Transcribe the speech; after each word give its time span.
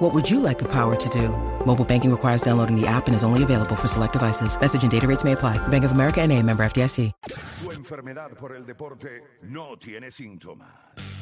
What 0.00 0.14
would 0.14 0.30
you 0.30 0.40
like 0.40 0.58
the 0.58 0.64
power 0.64 0.96
to 0.96 1.08
do? 1.10 1.28
Mobile 1.66 1.84
banking 1.84 2.10
requires 2.10 2.40
downloading 2.40 2.74
the 2.74 2.86
app 2.86 3.06
and 3.06 3.14
is 3.14 3.22
only 3.22 3.42
available 3.42 3.76
for 3.76 3.86
select 3.86 4.14
devices. 4.14 4.58
Message 4.58 4.82
and 4.82 4.90
data 4.90 5.06
rates 5.06 5.24
may 5.24 5.32
apply. 5.32 5.58
Bank 5.68 5.84
of 5.84 5.92
America 5.92 6.22
and 6.22 6.32
a 6.32 6.42
member 6.42 6.64
FDIC. 6.64 7.12
Tu 7.60 7.70
enfermedad 7.70 8.30
por 8.30 8.56
el 8.56 8.64
deporte 8.64 9.22
no 9.42 9.76
tiene 9.76 10.10
síntomas, 10.10 10.70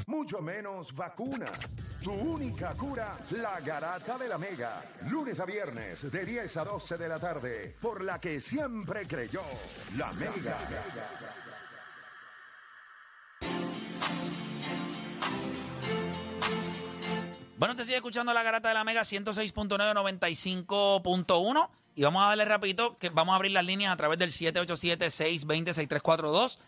mucho 0.06 0.40
menos 0.40 0.94
vacuna. 0.94 1.46
Tu 2.00 2.12
única 2.12 2.72
cura, 2.74 3.16
la 3.32 3.58
garata 3.66 4.16
de 4.16 4.28
la 4.28 4.38
mega. 4.38 4.80
Lunes 5.10 5.40
a 5.40 5.44
viernes 5.44 6.08
de 6.12 6.24
10 6.24 6.56
a 6.58 6.64
12 6.64 6.98
de 6.98 7.08
la 7.08 7.18
tarde, 7.18 7.74
por 7.82 8.04
la 8.04 8.20
que 8.20 8.40
siempre 8.40 9.08
creyó, 9.08 9.42
la 9.96 10.12
mega. 10.12 10.56
Bueno, 17.58 17.74
te 17.74 17.84
sigue 17.84 17.96
escuchando 17.96 18.32
la 18.32 18.42
garata 18.44 18.68
de 18.68 18.74
la 18.74 18.84
Mega 18.84 19.00
106.995.1 19.02 21.68
y 21.96 22.02
vamos 22.04 22.22
a 22.22 22.26
darle 22.28 22.44
rapidito 22.44 22.96
que 22.98 23.08
vamos 23.10 23.32
a 23.32 23.36
abrir 23.36 23.50
las 23.52 23.64
líneas 23.66 23.92
a 23.92 23.96
través 23.96 24.18
del 24.18 24.30
787-620-6342. 24.30 26.58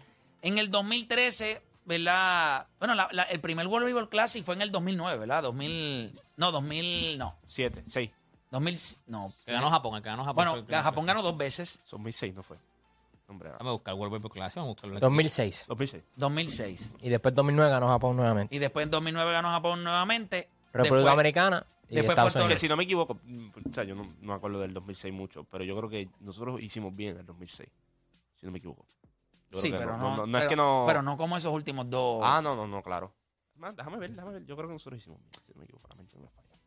En 0.43 0.57
el 0.59 0.71
2013, 0.71 1.63
¿verdad? 1.85 2.67
Bueno, 2.79 2.95
la- 2.95 3.09
la- 3.13 3.23
el 3.25 3.41
primer 3.41 3.67
World 3.67 3.85
Baseball 3.87 4.09
Classic 4.09 4.43
fue 4.45 4.55
en 4.55 4.63
el 4.63 4.73
2009, 4.73 5.19
¿verdad? 5.19 5.43
2000, 5.45 6.19
no, 6.37 6.51
2000, 6.51 7.19
no. 7.19 7.37
7, 7.45 7.85
6. 7.87 8.11
2000, 8.51 8.79
no. 9.07 9.31
Que 9.47 9.53
ganó 9.53 9.71
Japón, 9.71 9.95
el 9.97 10.03
que 10.03 10.09
ganó 10.09 10.25
Japón. 10.25 10.45
Bueno, 10.45 10.67
Japón 10.83 11.07
ganó 11.07 11.23
dos 11.23 11.37
veces, 11.37 11.81
2006 11.89 12.35
no 12.35 12.43
fue. 12.43 12.57
Hombre, 13.29 13.51
Déjame 13.53 13.71
buscar 13.71 13.95
World 13.95 14.13
Baseball 14.15 14.33
Classic, 14.33 14.57
vamos 14.57 14.71
a 14.71 14.73
buscarlo 14.73 14.97
aquí. 14.97 15.03
2006. 15.03 15.67
2006. 15.69 16.03
2006. 16.17 16.93
Y 17.01 17.11
después 17.11 17.33
2009 17.37 17.71
ganó 17.71 17.87
Japón 17.87 18.17
nuevamente. 18.17 18.57
Y 18.57 18.59
después 18.59 18.83
en 18.83 18.91
2009 18.91 19.33
ganó 19.33 19.51
Japón 19.51 19.85
nuevamente. 19.85 20.49
República 20.73 20.97
Después- 20.97 21.13
Americana 21.13 21.67
y 21.89 21.95
después 21.97 22.11
Estados 22.11 22.33
Puerto 22.35 22.57
si 22.57 22.69
no 22.69 22.77
me 22.77 22.85
equivoco, 22.85 23.19
mm, 23.25 23.49
o 23.71 23.75
sea, 23.75 23.85
yo 23.85 23.95
no, 23.95 24.05
no 24.05 24.15
me 24.21 24.35
acuerdo 24.35 24.61
del 24.61 24.73
2006 24.73 25.13
mucho, 25.13 25.45
pero 25.45 25.65
yo 25.65 25.77
creo 25.77 25.89
que 25.91 26.09
nosotros 26.21 26.61
hicimos 26.63 26.95
bien 26.95 27.17
el 27.17 27.27
2006. 27.27 27.69
Si 28.37 28.47
no 28.47 28.53
me 28.53 28.59
equivoco. 28.59 28.87
Yo 29.51 29.59
Sí, 29.59 29.71
pero 29.73 29.97
no, 29.97 29.99
no, 29.99 30.17
no, 30.19 30.27
no 30.27 30.39
es 30.39 30.47
que 30.47 30.55
no. 30.57 30.85
Pero 30.87 31.03
no 31.03 31.17
como 31.17 31.37
esos 31.37 31.53
últimos 31.53 31.91
dos. 31.91 32.21
Ah, 32.25 32.41
no, 32.41 32.55
no, 32.55 32.67
no, 32.69 32.83
claro. 32.83 33.13
Man, 33.57 33.75
déjame 33.77 33.99
ver, 33.99 34.11
déjame 34.13 34.33
ver. 34.35 34.45
Yo 34.47 34.55
creo 34.57 34.69
que 34.69 34.75
nosotros 34.75 35.01
hicimos 35.01 35.19
bien. 35.21 35.31
Si 35.45 35.53
no 35.53 35.59
me 35.59 35.65
equivoco, 35.65 35.89
la 35.89 35.97
mente 35.97 36.15
no 36.17 36.23
me 36.23 36.29
falla. 36.29 36.59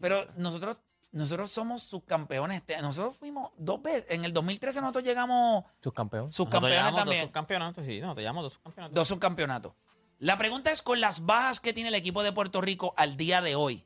Pero 0.00 0.24
nosotros, 0.36 0.76
nosotros 1.12 1.50
somos 1.50 1.82
subcampeones. 1.82 2.62
Nosotros 2.82 3.16
fuimos 3.16 3.50
dos 3.56 3.80
veces. 3.82 4.06
En 4.10 4.24
el 4.24 4.32
2013 4.32 4.80
nosotros 4.80 5.02
llegamos 5.04 5.64
Subcampeón. 5.80 6.26
Nosotros 6.26 6.34
subcampeones 6.46 6.76
llevamos 6.78 6.92
dos 6.92 7.04
también. 7.04 7.24
subcampeonatos, 7.24 7.86
sí, 7.86 8.00
no, 8.00 8.14
te 8.14 8.22
llamamos 8.22 8.44
dos 8.44 8.52
subcampeonatos. 8.52 8.94
Dos 8.94 9.08
subcampeonatos. 9.08 9.72
La 10.24 10.38
pregunta 10.38 10.72
es 10.72 10.80
con 10.80 11.02
las 11.02 11.26
bajas 11.26 11.60
que 11.60 11.74
tiene 11.74 11.90
el 11.90 11.94
equipo 11.94 12.22
de 12.22 12.32
Puerto 12.32 12.62
Rico 12.62 12.94
al 12.96 13.18
día 13.18 13.42
de 13.42 13.56
hoy. 13.56 13.84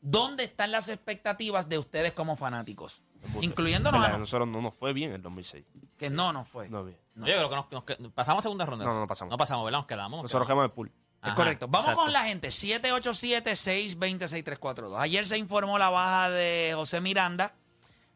¿Dónde 0.00 0.44
están 0.44 0.70
las 0.70 0.88
expectativas 0.88 1.68
de 1.68 1.78
ustedes 1.78 2.12
como 2.12 2.36
fanáticos? 2.36 3.02
Incluyéndonos 3.40 4.04
a 4.04 4.18
nosotros 4.18 4.46
no 4.46 4.62
nos 4.62 4.72
fue 4.74 4.92
bien 4.92 5.10
el 5.10 5.20
2006. 5.22 5.64
que 5.98 6.10
no 6.10 6.32
nos 6.32 6.46
fue. 6.46 6.68
No 6.68 6.84
bien. 6.84 6.96
Yo 7.16 7.24
creo 7.24 7.48
que 7.48 7.56
nos, 7.56 7.72
nos 7.72 7.82
que- 7.84 7.96
pasamos 8.14 8.38
a 8.38 8.42
segunda 8.42 8.64
ronda. 8.66 8.84
No, 8.84 8.94
no, 8.94 9.00
no 9.00 9.06
pasamos. 9.08 9.32
No 9.32 9.36
pasamos, 9.36 9.64
¿verdad? 9.64 9.80
Nos 9.80 9.86
quedamos. 9.88 10.18
nos 10.18 10.22
Nosotros 10.24 10.46
quedamos. 10.46 10.70
quedamos 10.70 10.70
el 10.70 10.74
pool. 10.74 10.92
Es 11.24 11.30
Ajá, 11.30 11.34
correcto. 11.34 11.66
Vamos 11.66 11.86
exacto. 11.88 12.02
con 12.04 12.12
la 12.12 12.24
gente. 12.24 12.48
787-620-6342. 12.48 14.96
Ayer 15.00 15.26
se 15.26 15.38
informó 15.38 15.76
la 15.78 15.90
baja 15.90 16.30
de 16.30 16.70
José 16.76 17.00
Miranda. 17.00 17.52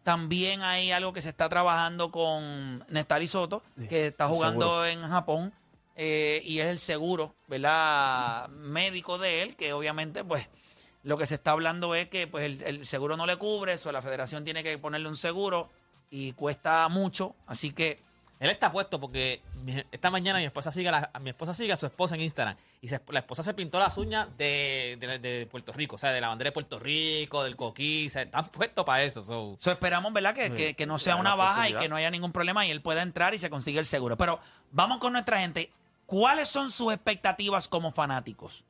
También 0.04 0.62
hay 0.62 0.92
algo 0.92 1.12
que 1.12 1.22
se 1.22 1.31
está 1.31 1.48
trabajando 1.48 2.12
con 2.12 2.84
Nestari 2.88 3.27
Soto, 3.27 3.65
que 3.88 4.06
está 4.09 4.28
jugando 4.28 4.87
en 4.87 5.03
Japón. 5.03 5.53
Eh, 5.97 6.41
y 6.45 6.61
es 6.61 6.67
el 6.69 6.78
seguro, 6.78 7.34
¿verdad? 7.49 8.49
Médico 8.49 9.19
de 9.19 9.43
él, 9.43 9.56
que 9.56 9.73
obviamente, 9.73 10.25
pues, 10.25 10.49
lo 11.03 11.17
que 11.17 11.27
se 11.27 11.34
está 11.34 11.53
hablando 11.53 11.95
es 11.95 12.09
que 12.09 12.27
pues, 12.27 12.45
el, 12.45 12.62
el 12.62 12.87
seguro 12.87 13.17
no 13.17 13.27
le 13.27 13.37
cubre, 13.37 13.73
eso 13.75 13.91
la 13.93 14.03
federación 14.03 14.45
tiene 14.45 14.62
que 14.62 14.77
ponerle 14.78 15.09
un 15.09 15.17
seguro 15.17 15.71
y 16.11 16.33
cuesta 16.33 16.89
mucho. 16.89 17.34
Así 17.47 17.71
que 17.73 18.03
Él 18.41 18.49
está 18.51 18.73
puesto 18.73 18.99
porque 18.99 19.43
esta 19.93 20.11
mañana 20.11 20.39
mi 20.39 20.47
esposa 20.47 20.73
sigue 20.73 20.89
a, 20.89 20.93
la- 20.93 21.11
a 21.12 21.19
mi 21.19 21.28
esposa 21.31 21.53
sigue 21.53 21.73
a 21.75 21.77
su 21.77 21.84
esposa 21.84 22.15
en 22.15 22.22
Instagram 22.22 22.57
y 22.81 22.89
se- 22.89 22.99
la 23.09 23.19
esposa 23.21 23.43
se 23.43 23.53
pintó 23.53 23.78
las 23.78 23.99
uñas 23.99 24.28
de, 24.39 24.97
de- 24.99 25.19
de 25.19 25.47
Puerto 25.47 25.72
Rico, 25.75 25.97
o 25.97 25.99
sea, 25.99 26.11
de 26.12 26.22
la 26.22 26.28
bandera 26.28 26.49
de 26.49 26.53
Puerto 26.53 26.78
Rico, 26.78 27.45
del 27.45 27.55
coquí, 27.57 28.07
o 28.07 28.11
sea, 28.11 28.22
están 28.22 28.47
puestos 28.47 28.84
para 28.87 29.03
eso. 29.03 29.21
so. 29.22 29.57
So, 29.59 29.71
esperamos, 29.72 30.11
¿verdad? 30.15 30.34
Que, 30.34 30.51
que- 30.53 30.75
que 30.75 30.87
no 30.87 30.99
sea 30.99 31.17
una 31.17 31.34
baja 31.34 31.69
y 31.69 31.72
que 31.83 31.89
no 31.91 31.97
haya 31.97 32.11
ningún 32.11 32.33
problema 32.33 32.65
y 32.67 32.71
él 32.71 32.81
pueda 32.81 33.03
entrar 33.03 33.34
y 33.34 33.39
se 33.39 33.51
consiga 33.51 33.78
el 33.78 33.87
seguro. 33.87 34.17
Pero 34.17 34.41
vamos 34.71 34.99
con 35.01 35.12
nuestra 35.12 35.39
gente. 35.39 35.71
¿Cuáles 36.10 36.48
son 36.48 36.72
sus 36.72 36.93
expectativas 36.93 37.69
como 37.69 37.93
fanáticos? 37.93 38.65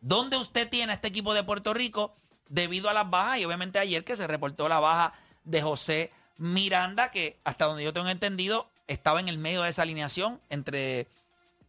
¿Dónde 0.00 0.36
usted 0.36 0.68
tiene 0.68 0.92
a 0.92 0.94
este 0.94 1.08
equipo 1.08 1.34
de 1.34 1.42
Puerto 1.42 1.74
Rico 1.74 2.14
debido 2.48 2.88
a 2.88 2.92
las 2.92 3.10
bajas? 3.10 3.38
Y 3.38 3.44
obviamente 3.44 3.80
ayer 3.80 4.04
que 4.04 4.14
se 4.14 4.28
reportó 4.28 4.68
la 4.68 4.78
baja 4.78 5.12
de 5.42 5.62
José 5.62 6.12
Miranda, 6.38 7.10
que 7.10 7.36
hasta 7.42 7.64
donde 7.64 7.82
yo 7.82 7.92
tengo 7.92 8.08
entendido 8.08 8.68
estaba 8.86 9.18
en 9.18 9.28
el 9.28 9.36
medio 9.36 9.62
de 9.62 9.70
esa 9.70 9.82
alineación 9.82 10.40
entre 10.48 11.08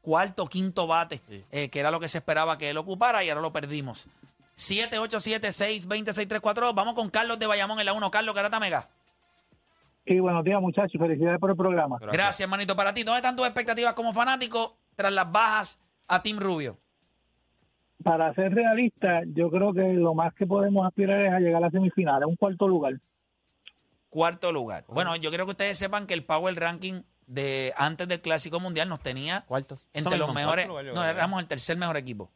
cuarto, 0.04 0.46
quinto 0.46 0.86
bate, 0.86 1.20
Sí. 1.28 1.44
eh, 1.52 1.70
que 1.70 1.80
era 1.80 1.90
lo 1.90 2.00
que 2.00 2.08
se 2.08 2.20
esperaba 2.20 2.60
que 2.60 2.70
él 2.70 2.78
ocupara 2.78 3.24
y 3.24 3.30
ahora 3.30 3.42
lo 3.42 3.52
perdimos. 3.52 4.06
787-620-6342. 4.58 6.76
Vamos 6.76 6.94
con 6.94 7.10
Carlos 7.10 7.40
de 7.40 7.48
Bayamón 7.48 7.80
en 7.80 7.88
la 7.88 7.94
1. 7.94 8.12
Carlos 8.12 8.36
Garata 8.36 8.60
Mega. 8.60 8.88
Sí, 10.06 10.20
buenos 10.20 10.44
días, 10.44 10.62
muchachos. 10.62 11.00
Felicidades 11.00 11.40
por 11.40 11.50
el 11.50 11.58
programa. 11.58 11.98
Gracias. 12.00 12.42
hermanito. 12.42 12.76
Para 12.76 12.94
ti, 12.94 13.02
¿dónde 13.04 13.18
están 13.18 13.36
tus 13.36 13.48
expectativas 13.48 13.96
como 13.96 14.14
fanático 14.14 14.76
tras 14.96 15.14
las 15.14 15.32
bajas 15.32 15.80
a 16.08 16.22
Team 16.24 16.40
Rubio? 16.40 16.78
Para 18.04 18.34
ser 18.34 18.54
realista, 18.54 19.22
yo 19.28 19.50
creo 19.52 19.74
que 19.74 19.82
lo 19.94 20.14
más 20.16 20.34
que 20.34 20.48
podemos 20.48 20.88
aspirar 20.88 21.22
es 21.22 21.32
a 21.34 21.40
llegar 21.40 21.58
a 21.58 21.68
la 21.68 21.72
semifinal, 21.72 22.24
a 22.24 22.28
un 22.28 22.36
cuarto 22.36 22.68
lugar. 22.68 22.94
Cuarto 24.10 24.52
lugar. 24.52 24.86
Bueno, 24.88 25.16
yo 25.16 25.30
quiero 25.30 25.46
que 25.46 25.52
ustedes 25.52 25.78
sepan 25.78 26.08
que 26.08 26.14
el 26.14 26.24
Power 26.26 26.54
Ranking 26.60 27.04
de 27.28 27.74
antes 27.78 28.08
del 28.08 28.20
Clásico 28.20 28.60
Mundial 28.60 28.90
nos 28.90 29.00
tenía 29.00 29.42
Cuarto. 29.48 29.78
entre 29.94 30.18
los 30.18 30.34
mejores. 30.34 30.68
lugar, 30.68 30.84
No, 30.86 30.92
creo. 30.94 31.04
éramos 31.06 31.42
el 31.42 31.48
tercer 31.48 31.78
mejor 31.78 31.96
equipo. 31.96 32.32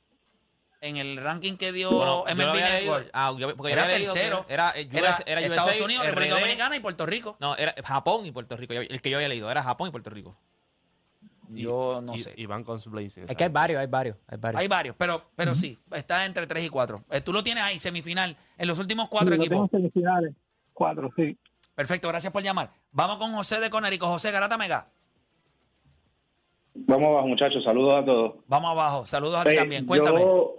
En 0.81 0.97
el 0.97 1.17
ranking 1.17 1.57
que 1.57 1.71
dio 1.71 1.89
Bueno, 1.89 2.25
MLB 2.27 2.61
Network, 2.61 3.09
ah, 3.11 3.33
yo- 3.37 3.55
porque 3.57 3.73
yo 3.73 3.79
era 3.79 3.87
tercero. 3.87 4.45
Era, 4.47 4.69
eh, 4.75 4.87
Era 4.93 5.17
era 5.25 5.41
Estados 5.41 5.73
USA, 5.75 5.83
Unidos, 5.85 6.05
República 6.05 6.35
Dominicana 6.35 6.75
y 6.75 6.79
Puerto 6.79 7.05
Rico. 7.07 7.37
No, 7.39 7.55
era 7.57 7.73
Japón 7.83 8.25
y 8.27 8.31
Puerto 8.31 8.55
Rico. 8.55 8.73
El 8.73 9.01
que 9.01 9.09
yo 9.09 9.17
había 9.17 9.27
leído 9.29 9.49
era 9.49 9.63
Japón 9.63 9.87
y 9.89 9.91
Puerto 9.91 10.11
Rico. 10.11 10.37
Yo 11.49 12.01
no 12.03 12.15
y, 12.15 12.19
sé. 12.19 12.33
Y 12.37 12.45
van 12.45 12.63
con 12.63 12.79
su 12.79 12.89
Blazing. 12.89 13.25
Es 13.29 13.35
que 13.35 13.43
hay 13.43 13.49
varios, 13.49 13.79
hay 13.79 13.87
varios, 13.87 14.17
hay 14.27 14.37
varios. 14.37 14.61
Hay 14.61 14.67
varios, 14.67 14.95
pero, 14.97 15.23
pero 15.35 15.53
sí, 15.55 15.77
está 15.91 16.25
entre 16.25 16.47
3 16.47 16.65
y 16.65 16.69
4. 16.69 17.03
tú 17.23 17.33
lo 17.33 17.43
tienes 17.43 17.63
ahí, 17.63 17.77
semifinal, 17.79 18.35
en 18.57 18.67
los 18.67 18.79
últimos 18.79 19.09
cuatro 19.09 19.31
Sí, 19.33 19.37
lo 19.37 19.43
equipos. 19.43 19.69
tengo 19.71 19.85
en 19.85 19.91
semifinales. 19.91 20.33
Cuatro, 20.73 21.11
sí. 21.15 21.37
Perfecto, 21.75 22.07
gracias 22.07 22.31
por 22.31 22.41
llamar. 22.43 22.71
Vamos 22.91 23.17
con 23.17 23.31
José 23.33 23.59
de 23.59 23.69
Conérico. 23.69 24.07
José 24.07 24.31
Garata 24.31 24.57
Mega. 24.57 24.87
Vamos 26.73 27.07
abajo, 27.07 27.27
muchachos. 27.27 27.63
Saludos 27.63 27.93
a 27.95 28.05
todos. 28.05 28.33
Vamos 28.47 28.71
abajo. 28.71 29.05
Saludos 29.05 29.39
a 29.39 29.43
ti 29.43 29.49
Eh, 29.51 29.55
también. 29.55 29.85
Cuéntame. 29.85 30.19
Yo, 30.19 30.55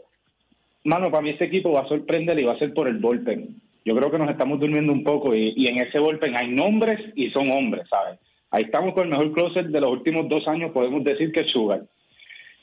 mano, 0.85 1.11
para 1.11 1.23
mí 1.23 1.31
este 1.31 1.45
equipo 1.47 1.73
va 1.73 1.83
a 1.83 1.89
sorprender 1.89 2.39
y 2.39 2.45
va 2.45 2.53
a 2.53 2.59
ser 2.59 2.73
por 2.73 2.89
el 2.89 2.99
bullpen. 2.99 3.61
Yo 3.85 3.95
creo 3.95 4.11
que 4.11 4.19
nos 4.19 4.31
estamos 4.31 4.59
durmiendo 4.59 4.93
un 4.93 5.05
poco 5.05 5.35
y, 5.35 5.53
y 5.57 5.67
en 5.69 5.81
ese 5.87 6.01
bullpen 6.01 6.37
hay 6.37 6.49
nombres 6.49 6.99
y 7.15 7.31
son 7.31 7.51
hombres, 7.51 7.87
¿sabes? 7.91 8.19
Ahí 8.57 8.65
estamos 8.65 8.95
con 8.95 9.05
el 9.05 9.11
mejor 9.11 9.33
closer 9.33 9.69
de 9.69 9.81
los 9.83 9.91
últimos 9.91 10.31
dos 10.31 10.49
años, 10.49 10.71
podemos 10.73 11.05
decir 11.05 11.31
que 11.31 11.41
es 11.41 11.51
Sugar. 11.51 11.83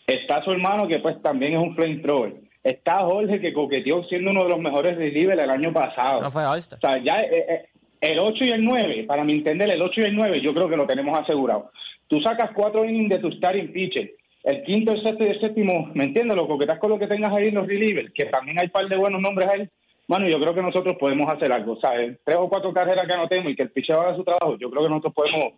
Está 0.07 0.43
su 0.43 0.51
hermano, 0.51 0.87
que 0.87 0.97
pues 0.97 1.21
también 1.21 1.53
es 1.53 1.59
un 1.59 1.75
flamethrower. 1.75 2.33
Está 2.63 3.01
Jorge, 3.01 3.39
que 3.39 3.53
coqueteó 3.53 4.03
siendo 4.05 4.31
uno 4.31 4.43
de 4.43 4.49
los 4.49 4.59
mejores 4.59 4.97
relievers 4.97 5.43
el 5.43 5.51
año 5.51 5.71
pasado. 5.71 6.19
No 6.19 6.31
fue 6.31 6.43
All-Star. 6.43 6.79
O 6.81 6.81
sea, 6.81 7.03
ya 7.03 7.17
eh, 7.17 7.45
eh, 7.47 7.65
el 8.01 8.17
8 8.17 8.43
y 8.43 8.49
el 8.49 8.63
9, 8.63 9.03
para 9.07 9.23
mi 9.23 9.33
entender, 9.33 9.69
el 9.69 9.83
8 9.83 10.01
y 10.01 10.03
el 10.05 10.15
9, 10.15 10.41
yo 10.41 10.55
creo 10.55 10.67
que 10.67 10.77
lo 10.77 10.87
tenemos 10.87 11.15
asegurado. 11.15 11.69
Tú 12.07 12.19
sacas 12.21 12.49
cuatro 12.55 12.83
innings 12.85 13.09
de 13.11 13.19
tu 13.19 13.31
starting 13.31 13.71
pitcher. 13.71 14.13
El 14.43 14.63
quinto, 14.63 14.93
el 14.93 15.03
sexto 15.03 15.27
y 15.27 15.29
el 15.29 15.41
séptimo, 15.41 15.91
¿me 15.93 16.05
entiendes? 16.05 16.35
Lo 16.35 16.47
coquetas 16.47 16.79
con 16.79 16.89
lo 16.89 16.97
que 16.97 17.05
tengas 17.05 17.31
ahí 17.31 17.49
en 17.49 17.55
los 17.55 17.67
relievers, 17.67 18.11
que 18.15 18.25
también 18.25 18.57
hay 18.57 18.65
un 18.65 18.71
par 18.71 18.89
de 18.89 18.97
buenos 18.97 19.21
nombres 19.21 19.47
ahí. 19.47 19.69
Bueno, 20.07 20.27
yo 20.27 20.39
creo 20.39 20.53
que 20.53 20.61
nosotros 20.61 20.97
podemos 20.99 21.31
hacer 21.31 21.51
algo, 21.51 21.79
¿sabes? 21.79 22.17
Tres 22.25 22.37
o 22.39 22.49
cuatro 22.49 22.73
carreras 22.73 23.07
que 23.07 23.13
anotemos 23.13 23.51
y 23.51 23.55
que 23.55 23.63
el 23.63 23.71
pitcher 23.71 23.95
haga 23.95 24.15
su 24.15 24.23
trabajo, 24.23 24.57
yo 24.57 24.69
creo 24.69 24.83
que 24.83 24.89
nosotros 24.89 25.13
podemos, 25.13 25.53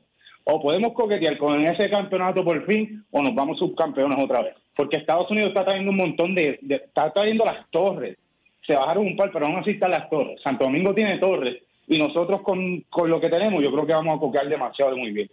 o 0.46 0.62
podemos 0.62 0.94
coquetear 0.94 1.38
con 1.38 1.62
ese 1.66 1.90
campeonato 1.90 2.44
por 2.46 2.66
fin, 2.66 3.06
o 3.12 3.22
nos 3.22 3.36
vamos 3.36 3.60
subcampeones 3.60 4.18
otra 4.24 4.42
vez. 4.42 4.56
Porque 4.76 4.98
Estados 4.98 5.30
Unidos 5.32 5.50
está 5.50 5.66
trayendo 5.66 5.92
un 5.92 5.98
montón 5.98 6.34
de, 6.34 6.58
de- 6.62 6.76
está 6.76 7.12
trayendo 7.12 7.44
las 7.46 7.70
torres. 7.70 8.18
Se 8.66 8.74
bajaron 8.76 9.06
un 9.06 9.16
par, 9.18 9.32
pero 9.32 9.46
aún 9.46 9.58
así 9.58 9.72
están 9.72 9.92
las 9.92 10.10
torres. 10.10 10.40
Santo 10.44 10.66
Domingo 10.66 10.94
tiene 10.94 11.18
torres. 11.20 11.62
Y 11.88 11.98
nosotros 12.00 12.42
con, 12.42 12.82
con 12.90 13.10
lo 13.10 13.22
que 13.22 13.30
tenemos, 13.30 13.62
yo 13.64 13.72
creo 13.72 13.86
que 13.86 13.94
vamos 13.94 14.16
a 14.16 14.20
coquear 14.20 14.48
demasiado 14.50 14.98
muy 14.98 15.12
bien. 15.12 15.30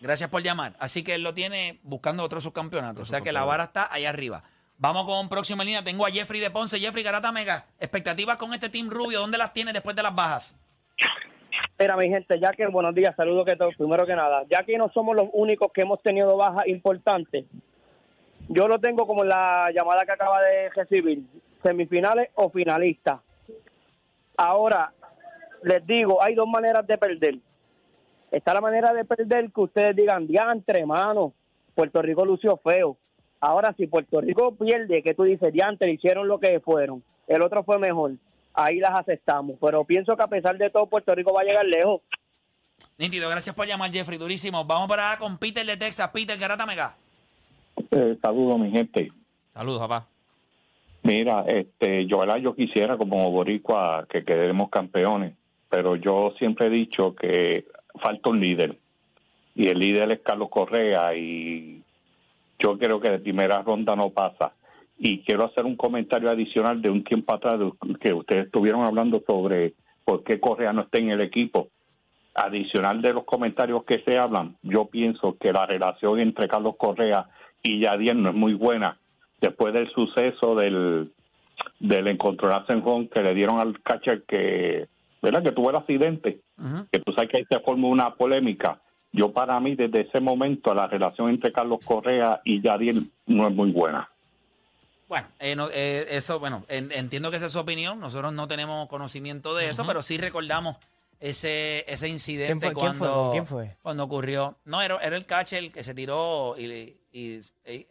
Gracias 0.00 0.28
por 0.30 0.42
llamar. 0.42 0.74
Así 0.78 1.02
que 1.02 1.14
él 1.14 1.22
lo 1.22 1.32
tiene 1.34 1.78
buscando 1.82 2.22
otro 2.22 2.40
subcampeonato. 2.40 3.02
O 3.02 3.06
sea 3.06 3.20
que 3.22 3.32
la 3.32 3.44
vara 3.44 3.64
está 3.64 3.88
ahí 3.92 4.04
arriba. 4.04 4.42
Vamos 4.78 5.04
con 5.04 5.28
próxima 5.28 5.62
línea. 5.64 5.82
Tengo 5.84 6.06
a 6.06 6.10
Jeffrey 6.10 6.40
de 6.40 6.50
Ponce. 6.50 6.78
Jeffrey 6.80 7.02
Garata 7.04 7.32
Mega. 7.32 7.66
Expectativas 7.78 8.36
con 8.38 8.54
este 8.54 8.68
Team 8.70 8.88
Rubio. 8.90 9.20
¿Dónde 9.20 9.36
las 9.38 9.52
tiene 9.52 9.72
después 9.74 9.94
de 9.96 10.02
las 10.02 10.14
bajas? 10.14 10.56
Mira, 11.80 11.96
mi 11.96 12.10
gente, 12.10 12.38
ya 12.38 12.50
que, 12.52 12.66
buenos 12.66 12.94
días, 12.94 13.16
saludos 13.16 13.46
que 13.46 13.56
todo, 13.56 13.70
primero 13.70 14.04
que 14.04 14.14
nada, 14.14 14.44
ya 14.50 14.62
que 14.64 14.76
no 14.76 14.90
somos 14.90 15.16
los 15.16 15.30
únicos 15.32 15.72
que 15.72 15.80
hemos 15.80 16.02
tenido 16.02 16.36
bajas 16.36 16.66
importantes, 16.66 17.46
yo 18.50 18.68
lo 18.68 18.78
tengo 18.78 19.06
como 19.06 19.24
la 19.24 19.70
llamada 19.74 20.04
que 20.04 20.12
acaba 20.12 20.42
de 20.42 20.68
recibir, 20.68 21.22
semifinales 21.62 22.28
o 22.34 22.50
finalistas. 22.50 23.20
Ahora, 24.36 24.92
les 25.62 25.86
digo, 25.86 26.22
hay 26.22 26.34
dos 26.34 26.46
maneras 26.46 26.86
de 26.86 26.98
perder. 26.98 27.38
Está 28.30 28.52
la 28.52 28.60
manera 28.60 28.92
de 28.92 29.06
perder 29.06 29.50
que 29.50 29.60
ustedes 29.62 29.96
digan, 29.96 30.26
diantre, 30.26 30.84
mano, 30.84 31.32
Puerto 31.74 32.02
Rico 32.02 32.26
lució 32.26 32.58
feo. 32.58 32.98
Ahora, 33.40 33.72
si 33.74 33.86
Puerto 33.86 34.20
Rico 34.20 34.54
pierde, 34.54 35.02
que 35.02 35.14
tú 35.14 35.22
dices, 35.22 35.50
diantre, 35.50 35.92
hicieron 35.92 36.28
lo 36.28 36.38
que 36.40 36.60
fueron, 36.60 37.02
el 37.26 37.40
otro 37.40 37.64
fue 37.64 37.78
mejor, 37.78 38.16
ahí 38.54 38.78
las 38.78 38.98
aceptamos. 38.98 39.56
Pero 39.60 39.84
pienso 39.84 40.16
que 40.16 40.22
a 40.22 40.28
pesar 40.28 40.56
de 40.58 40.70
todo, 40.70 40.86
Puerto 40.86 41.14
Rico 41.14 41.32
va 41.32 41.42
a 41.42 41.44
llegar 41.44 41.64
lejos. 41.64 42.00
Nítido, 42.98 43.28
gracias 43.28 43.54
por 43.54 43.66
llamar, 43.66 43.92
Jeffrey. 43.92 44.18
Durísimo. 44.18 44.64
Vamos 44.64 44.88
para 44.88 45.12
acá 45.12 45.20
con 45.20 45.38
Peter 45.38 45.64
de 45.64 45.76
Texas. 45.76 46.08
Peter 46.08 46.38
Garata 46.38 46.66
Mega. 46.66 46.94
Eh, 47.90 48.18
saludos, 48.22 48.58
mi 48.58 48.70
gente. 48.70 49.12
Saludos, 49.54 49.80
papá. 49.80 50.06
Mira, 51.02 51.44
este, 51.46 52.06
yo, 52.06 52.18
¿verdad? 52.18 52.36
yo 52.36 52.54
quisiera 52.54 52.98
como 52.98 53.30
boricua 53.30 54.06
que 54.10 54.22
quedemos 54.22 54.68
campeones, 54.68 55.34
pero 55.70 55.96
yo 55.96 56.34
siempre 56.38 56.66
he 56.66 56.70
dicho 56.70 57.14
que 57.14 57.64
falta 58.02 58.30
un 58.30 58.40
líder 58.40 58.76
y 59.54 59.68
el 59.68 59.78
líder 59.78 60.10
es 60.12 60.20
Carlos 60.20 60.48
Correa 60.50 61.14
y 61.14 61.82
yo 62.58 62.78
creo 62.78 63.00
que 63.00 63.10
de 63.10 63.18
primera 63.18 63.62
ronda 63.62 63.96
no 63.96 64.10
pasa. 64.10 64.52
Y 65.02 65.20
quiero 65.20 65.46
hacer 65.46 65.64
un 65.64 65.76
comentario 65.76 66.28
adicional 66.28 66.82
de 66.82 66.90
un 66.90 67.02
tiempo 67.02 67.32
atrás 67.32 67.58
que 68.02 68.12
ustedes 68.12 68.44
estuvieron 68.44 68.84
hablando 68.84 69.22
sobre 69.26 69.72
por 70.04 70.22
qué 70.22 70.38
Correa 70.38 70.74
no 70.74 70.82
está 70.82 70.98
en 70.98 71.08
el 71.10 71.22
equipo. 71.22 71.68
Adicional 72.34 73.00
de 73.00 73.14
los 73.14 73.24
comentarios 73.24 73.82
que 73.84 74.02
se 74.04 74.18
hablan, 74.18 74.56
yo 74.62 74.84
pienso 74.84 75.38
que 75.40 75.54
la 75.54 75.64
relación 75.64 76.20
entre 76.20 76.48
Carlos 76.48 76.74
Correa 76.76 77.30
y 77.62 77.80
Yadier 77.80 78.14
no 78.14 78.28
es 78.28 78.34
muy 78.34 78.52
buena. 78.52 78.98
Después 79.40 79.72
del 79.72 79.90
suceso 79.90 80.54
del, 80.54 81.10
del 81.78 82.06
encontronazo 82.06 82.74
en 82.74 82.82
home 82.84 83.08
que 83.08 83.22
le 83.22 83.34
dieron 83.34 83.58
al 83.58 83.80
catcher 83.80 84.24
que, 84.24 84.86
¿verdad? 85.22 85.42
que 85.42 85.52
tuvo 85.52 85.70
el 85.70 85.76
accidente, 85.76 86.40
que 86.92 86.98
tú 86.98 87.14
sabes 87.14 87.30
que 87.30 87.38
ahí 87.38 87.46
se 87.50 87.60
formó 87.60 87.88
una 87.88 88.14
polémica. 88.16 88.78
Yo 89.12 89.32
para 89.32 89.58
mí 89.60 89.76
desde 89.76 90.02
ese 90.02 90.20
momento 90.20 90.74
la 90.74 90.88
relación 90.88 91.30
entre 91.30 91.52
Carlos 91.52 91.80
Correa 91.86 92.42
y 92.44 92.60
Yadier 92.60 92.96
no 93.26 93.48
es 93.48 93.54
muy 93.54 93.72
buena. 93.72 94.06
Bueno, 95.10 95.28
eh, 95.40 95.56
no, 95.56 95.68
eh, 95.72 96.06
eso, 96.16 96.38
bueno, 96.38 96.64
en- 96.68 96.90
entiendo 96.92 97.30
que 97.32 97.36
esa 97.36 97.46
es 97.46 97.52
su 97.52 97.58
opinión. 97.58 97.98
Nosotros 98.00 98.32
no 98.32 98.46
tenemos 98.46 98.86
conocimiento 98.88 99.54
de 99.56 99.68
eso, 99.68 99.84
pero 99.84 100.02
sí 100.02 100.16
recordamos 100.18 100.76
ese, 101.18 101.84
ese 101.92 102.08
incidente 102.08 102.46
¿Quién 102.46 102.60
fue? 102.60 102.80
¿Quién 102.80 102.94
fue? 102.94 103.08
cuando, 103.08 103.22
¿Con 103.22 103.30
quién 103.32 103.46
fue? 103.46 103.76
cuando 103.82 104.04
ocurrió. 104.04 104.56
No, 104.64 104.80
era, 104.80 104.96
era 104.98 105.16
el 105.16 105.26
catcher 105.26 105.72
que 105.72 105.82
se 105.82 105.94
tiró 105.94 106.54
y, 106.56 106.96
y, 107.10 107.40
y 107.66 107.88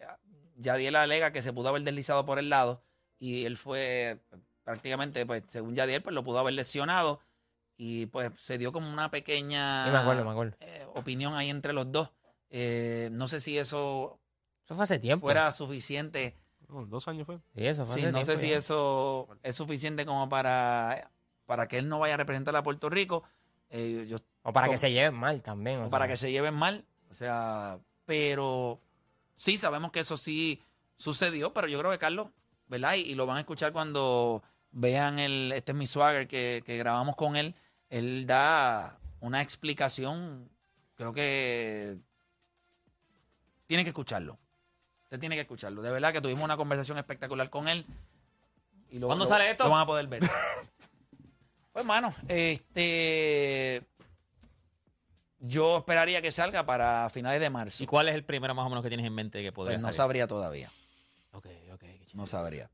Yadiel 0.55 0.95
alega 0.95 1.31
que 1.33 1.41
se 1.41 1.51
pudo 1.53 1.67
haber 1.69 1.81
deslizado 1.83 2.25
por 2.25 2.39
el 2.39 2.49
lado 2.49 2.81
y 3.19 3.43
él 3.45 3.57
fue 3.57 4.19
prácticamente, 4.63 5.25
pues, 5.25 5.43
según 5.47 5.75
Yadiel, 5.75 6.01
pues 6.01 6.13
lo 6.15 6.23
pudo 6.23 6.39
haber 6.39 6.53
lesionado 6.53 7.19
y 7.75 8.05
pues 8.05 8.31
se 8.37 8.57
dio 8.57 8.71
como 8.71 8.89
una 8.91 9.11
pequeña 9.11 9.83
Sí, 9.85 9.91
me 9.91 9.97
acuerdo, 9.97 10.23
me 10.23 10.31
acuerdo. 10.31 10.55
eh, 10.61 10.85
opinión 10.95 11.35
ahí 11.35 11.49
entre 11.49 11.73
los 11.73 11.91
dos. 11.91 12.11
Eh, 12.49 13.09
no 13.11 13.27
sé 13.27 13.39
si 13.41 13.57
eso 13.57 14.19
Eso 14.65 14.75
fue 14.75 14.85
hace 14.85 14.99
tiempo. 14.99 15.25
fuera 15.25 15.51
suficiente. 15.51 16.33
No, 16.69 16.85
dos 16.85 17.07
años 17.07 17.25
fue. 17.25 17.37
Sí, 17.55 17.65
eso 17.65 17.85
fue 17.85 18.01
Sí, 18.01 18.07
no 18.11 18.23
sé 18.23 18.37
si 18.37 18.49
ya. 18.49 18.57
eso 18.57 19.27
es 19.43 19.55
suficiente 19.55 20.05
como 20.05 20.29
para, 20.29 21.11
para 21.45 21.67
que 21.67 21.77
él 21.79 21.89
no 21.89 21.99
vaya 21.99 22.13
a 22.13 22.17
representar 22.17 22.55
a 22.55 22.63
Puerto 22.63 22.89
Rico. 22.89 23.23
Eh, 23.71 24.05
yo, 24.07 24.17
O 24.43 24.53
para 24.53 24.67
como- 24.67 24.73
que 24.75 24.77
se 24.79 24.91
lleven 24.91 25.15
mal 25.15 25.41
también. 25.41 25.79
o 25.81 25.87
o 25.87 25.89
para 25.89 26.07
que 26.07 26.15
se 26.17 26.31
lleven 26.31 26.53
mal. 26.55 26.85
O 27.09 27.13
sea, 27.13 27.79
pero 28.05 28.79
sí 29.35 29.57
sabemos 29.57 29.91
que 29.91 29.99
eso 30.01 30.15
sí 30.17 30.61
sucedió, 30.95 31.53
pero 31.53 31.67
yo 31.67 31.79
creo 31.79 31.91
que 31.91 31.97
Carlos, 31.97 32.27
¿verdad? 32.67 32.95
Y, 32.95 33.01
y 33.01 33.15
lo 33.15 33.25
van 33.25 33.37
a 33.37 33.41
escuchar 33.41 33.71
cuando 33.73 34.43
vean 34.71 35.17
el, 35.17 35.51
este 35.53 35.71
es 35.71 35.77
mi 35.77 35.87
swagger 35.87 36.27
que, 36.27 36.61
que 36.65 36.77
grabamos 36.77 37.15
con 37.15 37.35
él. 37.35 37.55
Él 37.89 38.27
da 38.27 38.99
una 39.21 39.41
explicación, 39.41 40.49
creo 40.95 41.13
que 41.13 41.97
tiene 43.65 43.83
que 43.83 43.89
escucharlo. 43.89 44.37
Usted 45.09 45.19
tiene 45.19 45.33
que 45.33 45.41
escucharlo. 45.41 45.81
De 45.81 45.89
verdad 45.91 46.13
que 46.13 46.21
tuvimos 46.21 46.43
una 46.43 46.55
conversación 46.55 46.99
espectacular 46.99 47.49
con 47.49 47.67
él. 47.67 47.83
Y 48.91 48.99
lo, 48.99 49.07
¿Cuándo 49.07 49.25
lo- 49.25 49.29
sale 49.29 49.49
esto? 49.49 49.63
Lo 49.63 49.71
van 49.71 49.81
a 49.81 49.85
poder 49.87 50.05
ver. 50.05 50.19
pues, 51.71 51.81
hermano, 51.81 52.13
este. 52.27 53.83
Yo 55.39 55.79
esperaría 55.79 56.21
que 56.21 56.31
salga 56.31 56.63
para 56.65 57.09
finales 57.09 57.39
de 57.41 57.49
marzo. 57.49 57.81
¿Y 57.83 57.87
cuál 57.87 58.07
es 58.09 58.13
el 58.13 58.23
primero 58.23 58.53
más 58.53 58.67
o 58.67 58.69
menos 58.69 58.83
que 58.83 58.89
tienes 58.89 59.07
en 59.07 59.15
mente 59.15 59.41
que 59.41 59.51
podría 59.51 59.77
Pues 59.77 59.81
no 59.81 59.87
salir? 59.87 59.95
sabría 59.95 60.27
todavía. 60.27 60.69
Ok, 61.31 61.47
ok. 61.73 61.83
No 62.13 62.27
sabría. 62.27 62.69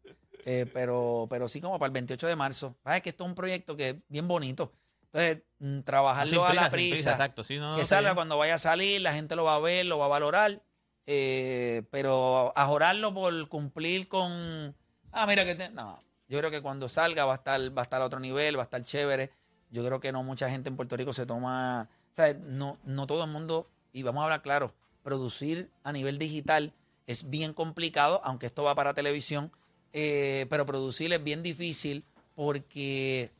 Eh, 0.45 0.65
pero, 0.73 1.27
pero 1.29 1.47
sí 1.47 1.61
como 1.61 1.79
para 1.79 1.87
el 1.87 1.93
28 1.93 2.27
de 2.27 2.35
marzo. 2.35 2.75
Ah, 2.83 2.97
Es 2.97 3.01
que 3.03 3.09
esto 3.11 3.23
es 3.23 3.29
un 3.29 3.35
proyecto 3.35 3.77
que 3.77 3.89
es 3.91 3.95
bien 4.09 4.27
bonito. 4.27 4.73
Entonces, 5.13 5.43
mm, 5.59 5.75
No, 5.77 5.83
trabajarlo 5.85 6.45
a 6.45 6.53
la 6.53 6.69
prisa. 6.69 7.11
exacto. 7.11 7.43
Sí, 7.45 7.57
no, 7.59 7.75
que 7.75 7.81
no, 7.81 7.85
salga 7.85 8.13
cuando 8.13 8.37
vaya 8.37 8.55
a 8.55 8.59
salir, 8.59 8.99
la 8.99 9.13
gente 9.13 9.37
lo 9.37 9.45
va 9.45 9.55
a 9.55 9.59
ver, 9.59 9.85
lo 9.85 9.97
va 9.99 10.05
a 10.05 10.09
valorar. 10.09 10.61
Eh, 11.07 11.83
pero 11.91 12.51
ajorarlo 12.55 13.13
por 13.13 13.47
cumplir 13.49 14.07
con. 14.07 14.75
Ah, 15.11 15.25
mira 15.27 15.45
que. 15.45 15.55
te- 15.55 15.69
no. 15.69 15.99
Yo 16.27 16.39
creo 16.39 16.49
que 16.51 16.61
cuando 16.61 16.89
salga 16.89 17.25
va 17.25 17.33
a 17.33 17.35
estar, 17.37 17.77
va 17.77 17.81
a 17.81 17.85
estar 17.85 18.01
a 18.01 18.05
otro 18.05 18.19
nivel, 18.19 18.57
va 18.57 18.61
a 18.61 18.65
estar 18.65 18.83
chévere. 18.83 19.31
Yo 19.69 19.85
creo 19.85 19.99
que 19.99 20.11
no 20.11 20.23
mucha 20.23 20.49
gente 20.49 20.69
en 20.69 20.75
Puerto 20.75 20.97
Rico 20.97 21.13
se 21.13 21.25
toma. 21.25 21.89
O 22.17 22.33
no, 22.45 22.79
no 22.85 23.05
todo 23.07 23.23
el 23.25 23.29
mundo. 23.31 23.69
Y 23.93 24.03
vamos 24.03 24.21
a 24.21 24.23
hablar 24.25 24.41
claro. 24.41 24.73
Producir 25.03 25.69
a 25.83 25.91
nivel 25.91 26.17
digital 26.17 26.73
es 27.05 27.29
bien 27.29 27.53
complicado, 27.53 28.21
aunque 28.23 28.47
esto 28.47 28.63
va 28.63 28.73
para 28.73 28.93
televisión. 28.95 29.51
eh, 29.93 30.47
pero 30.49 30.65
producir 30.65 31.13
es 31.13 31.23
bien 31.23 31.43
difícil 31.43 32.03
porque 32.35 33.31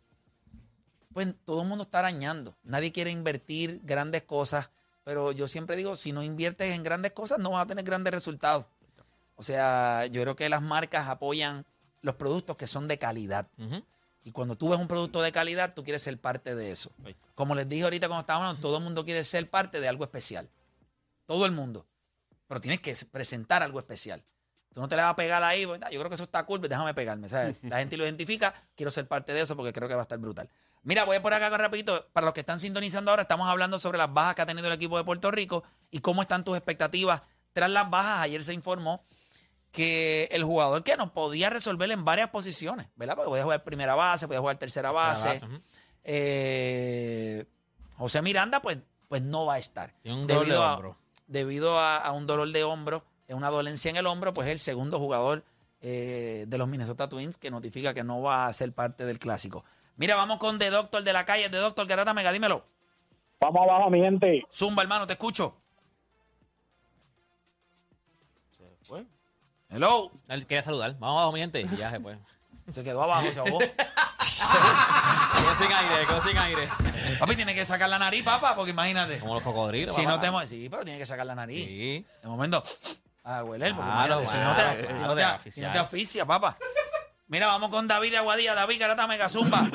pues 1.13 1.33
todo 1.45 1.62
el 1.63 1.67
mundo 1.67 1.83
está 1.85 2.00
arañando. 2.00 2.56
Nadie 2.63 2.91
quiere 2.91 3.09
invertir 3.12 3.81
grandes 3.83 4.23
cosas, 4.23 4.69
pero 5.06 5.31
yo 5.31 5.48
siempre 5.48 5.78
digo, 5.78 5.96
si 5.96 6.12
no 6.12 6.22
inviertes 6.24 6.72
en 6.72 6.84
grandes 6.84 7.13
cosas, 7.13 7.40
no 7.40 7.52
vas 7.52 7.63
a 7.63 7.68
tener 7.68 7.86
grandes 7.86 8.12
resultados. 8.13 8.65
O 9.36 9.44
sea, 9.44 10.06
yo 10.08 10.22
creo 10.24 10.36
que 10.36 10.50
las 10.50 10.62
marcas 10.62 11.08
apoyan 11.08 11.65
los 12.01 12.15
productos 12.15 12.58
que 12.58 12.68
son 12.68 12.88
de 12.89 12.98
calidad. 12.98 13.48
Y 14.24 14.32
cuando 14.32 14.58
tú 14.58 14.70
ves 14.70 14.79
un 14.79 14.88
producto 14.88 15.22
de 15.22 15.32
calidad, 15.32 15.74
tú 15.75 15.84
quieres 15.84 16.01
ser 16.01 16.20
parte 16.20 16.56
de 16.56 16.72
eso. 16.72 16.91
Como 17.36 17.53
les 17.53 17.70
dije 17.70 17.84
ahorita 17.84 18.08
cuando 18.08 18.22
estábamos, 18.22 18.48
hablando, 18.48 18.68
todo 18.68 18.77
el 18.77 18.84
mundo 18.84 19.06
quiere 19.06 19.24
ser 19.24 19.48
parte 19.50 19.79
de 19.79 19.88
algo 19.88 20.03
especial. 20.03 20.50
Todo 21.27 21.46
el 21.46 21.51
mundo. 21.51 21.86
Pero 22.48 22.60
tienes 22.62 22.79
que 22.79 22.96
presentar 23.12 23.62
algo 23.62 23.77
especial. 23.79 24.24
Tú 24.74 24.82
no 24.82 24.88
te 24.88 24.96
le 24.96 25.03
vas 25.03 25.12
a 25.12 25.15
pegar 25.15 25.44
ahí, 25.44 25.65
pues, 25.65 25.79
"Ah, 25.84 25.89
yo 25.91 26.00
creo 26.00 26.10
que 26.10 26.15
eso 26.15 26.24
está 26.25 26.44
cool, 26.46 26.60
pues 26.60 26.70
déjame 26.70 26.94
pegarme. 26.94 27.29
¿sabes? 27.29 27.58
La 27.63 27.77
gente 27.77 27.96
lo 27.98 28.03
identifica, 28.03 28.53
quiero 28.75 28.91
ser 28.91 29.08
parte 29.08 29.34
de 29.34 29.41
eso 29.41 29.56
porque 29.56 29.72
creo 29.72 29.88
que 29.88 29.94
va 29.96 30.01
a 30.01 30.03
estar 30.03 30.18
brutal. 30.18 30.50
Mira, 30.86 31.04
voy 31.04 31.20
por 31.20 31.34
acá 31.34 31.50
rapidito. 31.50 32.08
Para 32.13 32.25
los 32.25 32.34
que 32.34 32.39
están 32.39 32.60
sintonizando 32.60 33.12
ahora, 33.12 33.24
estamos 33.24 33.50
hablando 33.50 33.80
sobre 33.80 33.98
las 33.98 34.13
bajas 34.13 34.36
que 34.36 34.44
ha 34.44 34.46
tenido 34.46 34.68
el 34.68 34.74
equipo 34.74 34.98
de 34.98 35.04
Puerto 35.04 35.32
Rico 35.32 35.63
y 35.92 36.00
cómo 36.00 36.22
están 36.22 36.44
tus 36.44 36.56
expectativas 36.56 37.24
tras 37.54 37.70
las 37.70 37.89
bajas. 37.89 38.22
Ayer 38.22 38.44
se 38.44 38.54
informó 38.54 39.04
que 39.72 40.30
el 40.32 40.44
jugador 40.44 40.84
que 40.84 40.96
nos 40.96 41.12
podía 41.12 41.50
resolver 41.50 41.92
en 41.92 42.06
varias 42.06 42.30
posiciones, 42.30 42.88
¿verdad? 42.96 43.15
Porque 43.15 43.30
podía 43.30 43.44
jugar 43.44 43.63
primera 43.63 43.96
base, 43.96 44.27
podía 44.27 44.39
jugar 44.39 44.58
tercera 44.58 44.92
base. 44.92 45.42
Eh, 46.04 47.46
José 47.98 48.22
Miranda, 48.22 48.62
pues, 48.62 48.77
pues 49.10 49.22
no 49.22 49.46
va 49.46 49.56
a 49.56 49.60
estar. 49.60 49.94
Un 50.06 50.27
de 50.27 50.36
a, 50.36 50.80
debido 51.27 51.80
a, 51.80 51.98
a 51.98 52.12
un 52.12 52.27
dolor 52.27 52.51
de 52.51 52.63
hombro, 52.63 53.04
una 53.27 53.50
dolencia 53.50 53.89
en 53.89 53.98
el 53.98 54.06
hombro, 54.06 54.34
pues 54.34 54.48
es 54.48 54.51
el 54.51 54.60
segundo 54.60 55.00
jugador 55.00 55.44
eh, 55.82 56.46
de 56.48 56.58
los 56.58 56.68
Minnesota 56.68 57.10
Twins 57.10 57.38
que 57.38 57.51
notifica 57.51 57.94
que 57.94 58.04
no 58.04 58.22
va 58.22 58.48
a 58.48 58.54
ser 58.54 58.72
parte 58.74 59.06
del 59.06 59.20
clásico. 59.20 59.65
Mira, 59.98 60.16
vamos 60.16 60.38
con 60.40 60.60
The 60.60 60.70
Doctor 60.70 61.04
de 61.04 61.14
la 61.14 61.25
calle, 61.25 61.50
The 61.50 61.58
Doctor 61.58 61.88
Garata 61.88 62.14
Mega, 62.14 62.32
dímelo. 62.32 62.66
Vamos 63.40 63.62
abajo, 63.64 63.90
mi 63.90 64.00
gente. 64.02 64.44
Zumba, 64.54 64.82
hermano, 64.84 65.08
te 65.08 65.14
escucho. 65.14 65.56
Se 68.58 68.64
fue. 68.84 69.06
Hello. 69.70 70.12
Él 70.28 70.46
quería 70.48 70.64
saludar. 70.64 70.96
Vamos 71.00 71.18
abajo, 71.18 71.32
mi 71.34 71.40
gente. 71.40 71.62
Y 71.62 71.75
ya 71.78 71.90
se 71.92 72.00
fue. 72.00 72.18
Se 72.72 72.84
quedó 72.84 73.04
abajo, 73.04 73.32
se 73.32 73.38
ahogó. 73.40 73.60
Quedó 73.60 75.56
sin 75.56 75.72
aire, 75.72 76.06
quedó 76.08 76.22
sin 76.22 76.36
aire. 76.36 76.68
Papi, 77.20 77.36
tiene 77.36 77.54
que 77.54 77.64
sacar 77.64 77.88
la 77.88 78.00
nariz, 78.00 78.24
papá, 78.24 78.56
porque 78.56 78.72
imagínate. 78.72 79.20
Como 79.20 79.36
los 79.36 79.44
cocodrilos. 79.44 79.96
Si 79.96 80.04
no 80.04 80.20
te 80.20 80.28
Sí, 80.48 80.68
pero 80.68 80.84
tiene 80.84 80.98
que 80.98 81.06
sacar 81.06 81.28
la 81.28 81.36
nariz. 81.36 81.64
Sí. 81.68 82.06
De 82.24 82.28
momento, 82.28 82.64
a 83.24 83.44
hueler, 83.44 83.75
porque 83.75 83.92
Claro, 83.92 84.14
imagínate, 84.20 84.25
si 84.25 84.38
no 84.38 84.56
te, 84.56 84.62
claro, 84.62 84.80
si 84.82 84.88
claro, 84.88 85.02
no 85.08 85.16
de 85.16 85.22
te- 85.22 85.28
asfixiar. 85.28 85.54
si 85.54 85.62
no 85.68 85.74
te 85.74 85.80
asfixia, 85.80 86.25
papá. 86.25 86.58
Mira, 87.28 87.46
vamos 87.48 87.70
con 87.70 87.88
David 87.88 88.12
de 88.12 88.18
Aguadilla. 88.18 88.56
David 88.56 88.80
Garata 88.80 89.06
Mega 89.06 89.30
Zumba. 89.30 89.70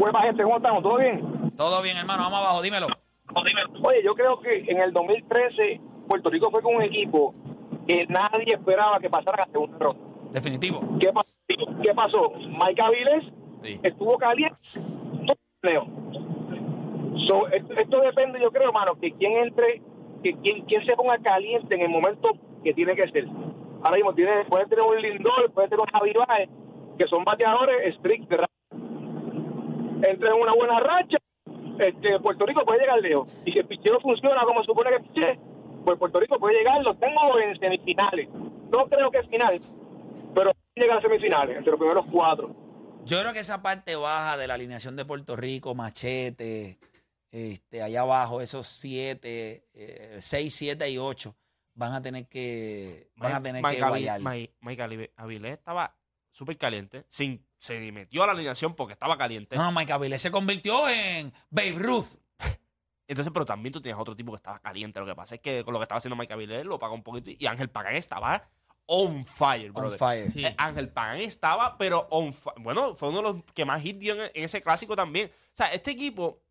Hueva, 0.00 0.22
gente, 0.22 0.42
¿cómo 0.42 0.56
estamos? 0.56 0.82
¿Todo 0.82 0.96
bien? 0.96 1.52
Todo 1.58 1.82
bien, 1.82 1.94
hermano, 1.98 2.22
vamos 2.22 2.38
abajo, 2.38 2.62
dímelo. 2.62 2.86
Oye, 3.84 4.02
yo 4.02 4.14
creo 4.14 4.40
que 4.40 4.64
en 4.66 4.80
el 4.80 4.94
2013 4.94 5.78
Puerto 6.08 6.30
Rico 6.30 6.50
fue 6.50 6.62
con 6.62 6.76
un 6.76 6.82
equipo 6.82 7.34
que 7.86 8.06
nadie 8.06 8.54
esperaba 8.54 8.98
que 8.98 9.10
pasara 9.10 9.42
a 9.42 9.50
segunda 9.50 9.76
ronda. 9.78 10.00
Definitivo. 10.30 10.80
¿Qué 10.98 11.12
pasó? 11.12 11.30
¿Qué 11.82 11.94
pasó? 11.94 12.32
Mike 12.34 12.82
Aviles 12.82 13.24
estuvo 13.82 14.16
caliente. 14.16 14.56
So, 17.28 17.48
esto, 17.48 17.74
esto 17.74 18.00
depende, 18.00 18.40
yo 18.40 18.50
creo, 18.50 18.68
hermano, 18.68 18.98
que 18.98 19.12
quien 19.12 19.32
entre, 19.32 19.82
que 20.22 20.32
quien, 20.38 20.64
quien 20.64 20.86
se 20.86 20.96
ponga 20.96 21.18
caliente 21.18 21.76
en 21.76 21.82
el 21.82 21.90
momento 21.90 22.30
que 22.64 22.72
tiene 22.72 22.96
que 22.96 23.06
ser. 23.10 23.26
Ahora 23.82 23.96
mismo 23.96 24.14
tiene, 24.14 24.46
puede 24.46 24.64
tener 24.64 24.82
un 24.82 24.96
Lindor, 24.96 25.52
puede 25.52 25.68
tener 25.68 25.80
un 25.82 25.92
Javi 25.92 26.14
que 26.98 27.06
son 27.08 27.22
bateadores 27.22 27.94
strict 27.96 28.30
de 28.30 28.38
entre 30.02 30.28
en 30.28 30.40
una 30.40 30.54
buena 30.54 30.80
racha, 30.80 31.16
este, 31.78 32.18
Puerto 32.20 32.46
Rico 32.46 32.64
puede 32.64 32.80
llegar 32.80 33.00
lejos. 33.00 33.28
Y 33.44 33.52
si 33.52 33.58
el 33.58 33.66
picheo 33.66 34.00
funciona 34.00 34.42
como 34.44 34.62
supone 34.64 34.90
que 34.90 35.00
piche, 35.00 35.38
pues 35.84 35.98
Puerto 35.98 36.20
Rico 36.20 36.38
puede 36.38 36.58
llegar, 36.58 36.82
lo 36.82 36.94
tengo 36.96 37.38
en 37.38 37.58
semifinales. 37.58 38.28
No 38.30 38.86
creo 38.88 39.10
que 39.10 39.18
es 39.18 39.28
final, 39.28 39.60
pero 40.34 40.52
llega 40.74 40.96
a 40.96 41.00
semifinales, 41.00 41.56
entre 41.56 41.70
los 41.72 41.78
primeros 41.80 42.06
cuatro. 42.12 42.54
Yo 43.04 43.20
creo 43.20 43.32
que 43.32 43.38
esa 43.40 43.62
parte 43.62 43.96
baja 43.96 44.36
de 44.36 44.46
la 44.46 44.54
alineación 44.54 44.94
de 44.96 45.04
Puerto 45.06 45.34
Rico, 45.36 45.74
Machete, 45.74 46.78
este, 47.32 47.82
allá 47.82 48.02
abajo, 48.02 48.40
esos 48.40 48.68
siete, 48.68 49.64
eh, 49.72 50.18
seis, 50.20 50.54
siete 50.54 50.88
y 50.90 50.98
ocho, 50.98 51.34
van 51.74 51.94
a 51.94 52.02
tener 52.02 52.28
que, 52.28 53.08
van 53.16 53.32
a 53.32 53.42
tener 53.42 53.62
que 53.62 53.68
Mike. 53.82 54.18
Mike- 54.20 54.54
Mike 54.60 54.82
Avi- 54.82 55.10
Avilés 55.16 55.52
estaba 55.52 55.96
súper 56.30 56.58
caliente. 56.58 57.04
Sin, 57.08 57.44
se 57.60 57.92
metió 57.92 58.22
a 58.22 58.26
la 58.26 58.32
alineación 58.32 58.74
porque 58.74 58.94
estaba 58.94 59.18
caliente. 59.18 59.54
No, 59.54 59.64
no, 59.64 59.72
Mike 59.72 59.92
Avilés 59.92 60.22
se 60.22 60.30
convirtió 60.30 60.88
en 60.88 61.30
Babe 61.50 61.72
Ruth. 61.76 62.06
Entonces, 63.06 63.30
pero 63.32 63.44
también 63.44 63.70
tú 63.70 63.82
tenías 63.82 63.98
otro 63.98 64.16
tipo 64.16 64.32
que 64.32 64.36
estaba 64.36 64.58
caliente. 64.60 64.98
Lo 64.98 65.04
que 65.04 65.14
pasa 65.14 65.34
es 65.34 65.42
que 65.42 65.62
con 65.62 65.74
lo 65.74 65.78
que 65.78 65.82
estaba 65.82 65.98
haciendo 65.98 66.16
Mike 66.16 66.32
Avilés 66.32 66.64
lo 66.64 66.78
pagó 66.78 66.94
un 66.94 67.02
poquito. 67.02 67.30
Y 67.38 67.46
Ángel 67.46 67.68
Pagán 67.68 67.96
estaba 67.96 68.48
on 68.86 69.26
fire, 69.26 69.72
brother. 69.72 69.98
fire. 69.98 70.30
Sí. 70.30 70.42
Eh, 70.42 70.54
Ángel 70.56 70.88
Pagán 70.88 71.18
estaba, 71.18 71.76
pero 71.76 72.08
on 72.10 72.32
fire. 72.32 72.56
Bueno, 72.60 72.94
fue 72.94 73.10
uno 73.10 73.18
de 73.18 73.24
los 73.24 73.44
que 73.52 73.66
más 73.66 73.82
hit 73.82 73.98
dio 73.98 74.14
en, 74.14 74.30
en 74.32 74.44
ese 74.44 74.62
clásico 74.62 74.96
también. 74.96 75.28
O 75.28 75.56
sea, 75.56 75.70
este 75.72 75.90
equipo. 75.90 76.42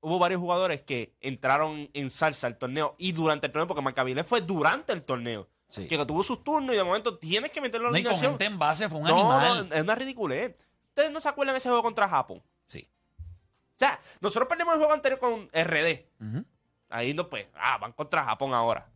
Hubo 0.00 0.18
varios 0.20 0.40
jugadores 0.40 0.82
que 0.82 1.16
entraron 1.20 1.90
en 1.94 2.10
salsa 2.10 2.46
al 2.46 2.58
torneo 2.58 2.94
y 2.98 3.10
durante 3.12 3.46
el 3.46 3.52
torneo, 3.52 3.66
porque 3.66 3.82
Mike 3.82 4.00
Avilés 4.00 4.26
fue 4.26 4.40
durante 4.42 4.92
el 4.92 5.02
torneo. 5.02 5.48
Sí. 5.68 5.88
Que 5.88 6.04
tuvo 6.06 6.22
sus 6.22 6.44
turnos 6.44 6.74
y 6.74 6.78
de 6.78 6.84
momento 6.84 7.18
tienes 7.18 7.50
que 7.50 7.60
meterlo 7.60 7.88
en 7.88 7.92
la 7.94 7.98
No, 7.98 8.00
y 8.00 8.02
con 8.04 8.12
alineación. 8.12 8.32
gente 8.32 8.44
en 8.44 8.58
base 8.58 8.88
fue 8.88 8.98
un 8.98 9.04
No, 9.06 9.14
animal. 9.32 9.68
no, 9.68 9.74
es 9.74 9.80
una 9.82 9.94
ridiculez. 9.94 10.56
¿Ustedes 10.88 11.10
no 11.10 11.20
se 11.20 11.28
acuerdan 11.28 11.54
de 11.54 11.58
ese 11.58 11.68
juego 11.68 11.82
contra 11.82 12.08
Japón? 12.08 12.42
Sí. 12.64 12.88
O 13.18 13.78
sea, 13.78 13.98
nosotros 14.20 14.48
perdimos 14.48 14.74
el 14.74 14.78
juego 14.78 14.92
anterior 14.92 15.18
con 15.18 15.48
RD. 15.52 16.06
Ahí 16.90 17.12
no, 17.14 17.28
pues, 17.28 17.48
ah, 17.56 17.78
van 17.78 17.92
contra 17.92 18.22
Japón 18.24 18.54
ahora. 18.54 18.88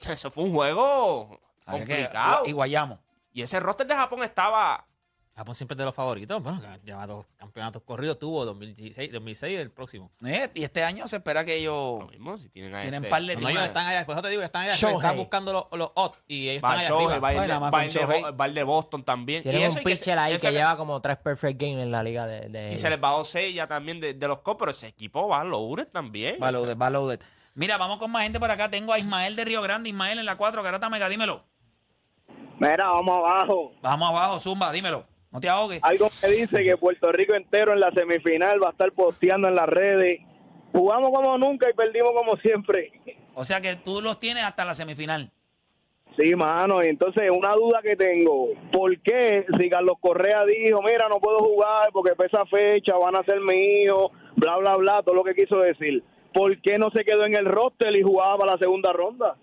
Eso 0.00 0.30
fue 0.30 0.44
un 0.44 0.52
juego 0.52 1.40
Había 1.64 1.84
que- 1.86 1.94
complicado. 1.94 2.42
y 2.46 2.52
guayamos. 2.52 2.98
Y 3.32 3.40
ese 3.42 3.58
roster 3.60 3.86
de 3.86 3.94
Japón 3.94 4.22
estaba. 4.22 4.86
Japón 5.38 5.54
siempre 5.54 5.74
es 5.74 5.78
de 5.78 5.84
los 5.84 5.94
favoritos. 5.94 6.42
Bueno, 6.42 6.60
lleva 6.84 7.06
dos 7.06 7.24
campeonatos 7.36 7.80
corridos. 7.84 8.18
Tuvo 8.18 8.44
2016, 8.44 9.12
2006 9.12 9.52
y 9.52 9.56
el 9.60 9.70
próximo. 9.70 10.10
Eh, 10.24 10.50
y 10.52 10.64
este 10.64 10.82
año 10.82 11.06
se 11.06 11.16
espera 11.16 11.44
que 11.44 11.54
ellos 11.54 12.00
Lo 12.00 12.08
mismo, 12.08 12.36
si 12.36 12.48
tienen 12.48 12.74
a 12.74 12.80
tienen 12.82 13.04
este, 13.04 13.08
par 13.10 13.22
de 13.22 13.34
No, 13.36 13.42
no, 13.42 13.48
ellos 13.50 13.62
están 13.64 13.86
allá. 13.86 13.98
Después 13.98 14.20
te 14.20 14.28
digo, 14.28 14.42
están 14.42 14.62
allá. 14.64 14.74
Shohei. 14.74 14.96
Están 14.96 15.16
buscando 15.16 15.52
los, 15.52 15.66
los 15.78 15.90
odds 15.94 16.18
y 16.26 16.48
ellos 16.48 16.56
están 16.56 16.70
Va 16.72 16.78
allá 16.80 16.88
Shohei, 16.88 17.06
arriba. 17.06 17.18
va 17.20 17.32
Bueno, 17.34 17.54
de- 17.54 17.60
va 18.22 18.30
va 18.32 18.46
el 18.46 18.54
de 18.54 18.62
Boston 18.64 19.04
también. 19.04 19.42
Tienen 19.44 19.60
y 19.60 19.64
eso 19.64 19.78
un 19.78 19.84
pitcher 19.84 20.18
ahí 20.18 20.36
que 20.38 20.50
lleva 20.50 20.76
como 20.76 21.00
tres 21.00 21.16
perfect 21.18 21.60
games 21.60 21.78
en 21.84 21.92
la 21.92 22.02
liga 22.02 22.26
de, 22.26 22.48
de 22.48 22.72
Y 22.72 22.76
se 22.76 22.90
les 22.90 23.00
bajó 23.00 23.24
seis 23.24 23.54
ya 23.54 23.66
también 23.68 24.00
de, 24.00 24.14
de 24.14 24.28
los 24.28 24.38
Cops, 24.40 24.58
pero 24.58 24.70
ese 24.72 24.88
equipo 24.88 25.28
va 25.28 25.40
a 25.42 25.44
loaded 25.44 25.86
también. 25.86 26.36
Va 26.42 26.50
loaded, 26.50 26.76
va 26.76 26.90
loaded. 26.90 27.20
Mira, 27.54 27.76
vamos 27.78 27.98
con 27.98 28.10
más 28.10 28.24
gente 28.24 28.40
por 28.40 28.50
acá. 28.50 28.68
Tengo 28.70 28.92
a 28.92 28.98
Ismael 28.98 29.36
de 29.36 29.44
Río 29.44 29.62
Grande. 29.62 29.88
Ismael 29.88 30.18
en 30.18 30.26
la 30.26 30.36
4, 30.36 30.62
Garata 30.64 30.88
Mega, 30.90 31.08
dímelo. 31.08 31.44
Mira, 32.60 32.88
vamos 32.90 33.18
abajo. 33.18 33.72
Vamos 33.82 34.08
abajo, 34.10 34.40
Zumba, 34.40 34.72
dímelo. 34.72 35.06
No 35.30 35.40
te 35.40 35.48
ahogues. 35.48 35.80
Algo 35.82 36.08
me 36.22 36.28
dice 36.30 36.64
que 36.64 36.76
Puerto 36.76 37.12
Rico 37.12 37.34
entero 37.34 37.72
en 37.72 37.80
la 37.80 37.90
semifinal 37.92 38.62
va 38.62 38.68
a 38.68 38.72
estar 38.72 38.92
posteando 38.92 39.48
en 39.48 39.54
las 39.54 39.68
redes. 39.68 40.20
Jugamos 40.72 41.10
como 41.10 41.36
nunca 41.38 41.68
y 41.68 41.74
perdimos 41.74 42.12
como 42.14 42.36
siempre. 42.36 42.92
O 43.34 43.44
sea 43.44 43.60
que 43.60 43.76
tú 43.76 44.00
los 44.00 44.18
tienes 44.18 44.44
hasta 44.44 44.64
la 44.64 44.74
semifinal. 44.74 45.30
Sí, 46.18 46.34
mano, 46.34 46.82
y 46.82 46.88
entonces 46.88 47.30
una 47.30 47.52
duda 47.54 47.80
que 47.80 47.94
tengo, 47.94 48.48
¿por 48.72 48.98
qué 49.02 49.46
si 49.56 49.70
Carlos 49.70 49.98
Correa 50.00 50.44
dijo, 50.46 50.82
mira, 50.82 51.08
no 51.08 51.20
puedo 51.20 51.38
jugar 51.38 51.90
porque 51.92 52.16
pesa 52.16 52.44
fecha, 52.46 52.96
van 52.96 53.14
a 53.14 53.22
ser 53.22 53.38
hijo, 53.54 54.10
bla, 54.34 54.56
bla, 54.56 54.76
bla, 54.76 55.02
todo 55.04 55.14
lo 55.14 55.22
que 55.22 55.34
quiso 55.34 55.58
decir? 55.58 56.02
¿Por 56.34 56.60
qué 56.60 56.76
no 56.76 56.90
se 56.90 57.04
quedó 57.04 57.24
en 57.24 57.36
el 57.36 57.46
roster 57.46 57.96
y 57.96 58.02
jugaba 58.02 58.36
para 58.36 58.52
la 58.52 58.58
segunda 58.58 58.92
ronda? 58.92 59.36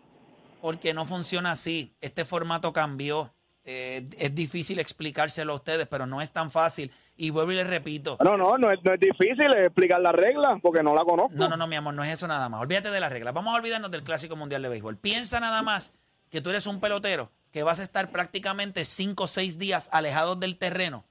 Porque 0.59 0.93
no 0.93 1.05
funciona 1.05 1.51
así. 1.51 1.95
Este 2.01 2.25
formato 2.25 2.73
cambió. 2.73 3.33
Eh, 3.67 4.07
es 4.19 4.35
difícil 4.35 4.77
explicárselo 4.77 5.53
a 5.53 5.55
ustedes, 5.55 5.87
pero 5.87 6.05
no 6.05 6.21
es 6.21 6.31
tan 6.31 6.51
fácil. 6.51 6.91
Y 7.17 7.31
vuelvo 7.31 7.51
y 7.51 7.55
les 7.55 7.67
repito. 7.67 8.17
No, 8.23 8.37
no, 8.37 8.57
no 8.59 8.71
es, 8.71 8.79
no 8.83 8.93
es 8.93 8.99
difícil 8.99 9.51
explicar 9.53 9.99
la 10.01 10.11
regla 10.11 10.59
porque 10.61 10.83
no 10.83 10.93
la 10.93 11.03
conozco. 11.03 11.33
No, 11.33 11.49
no, 11.49 11.57
no, 11.57 11.65
mi 11.65 11.75
amor, 11.75 11.95
no 11.95 12.03
es 12.03 12.11
eso 12.11 12.27
nada 12.27 12.47
más. 12.47 12.61
Olvídate 12.61 12.91
de 12.91 12.99
las 12.99 13.11
reglas. 13.11 13.33
Vamos 13.33 13.53
a 13.53 13.57
olvidarnos 13.57 13.89
del 13.89 14.03
Clásico 14.03 14.35
Mundial 14.35 14.61
de 14.61 14.69
Béisbol. 14.69 14.97
Piensa 14.97 15.39
nada 15.39 15.63
más 15.63 15.93
que 16.29 16.41
tú 16.41 16.51
eres 16.51 16.67
un 16.67 16.79
pelotero 16.79 17.31
que 17.51 17.63
vas 17.63 17.79
a 17.79 17.83
estar 17.83 18.11
prácticamente 18.11 18.85
5 18.85 19.23
o 19.23 19.27
6 19.27 19.57
días 19.57 19.89
alejados 19.91 20.39
del 20.39 20.57
terreno 20.57 21.05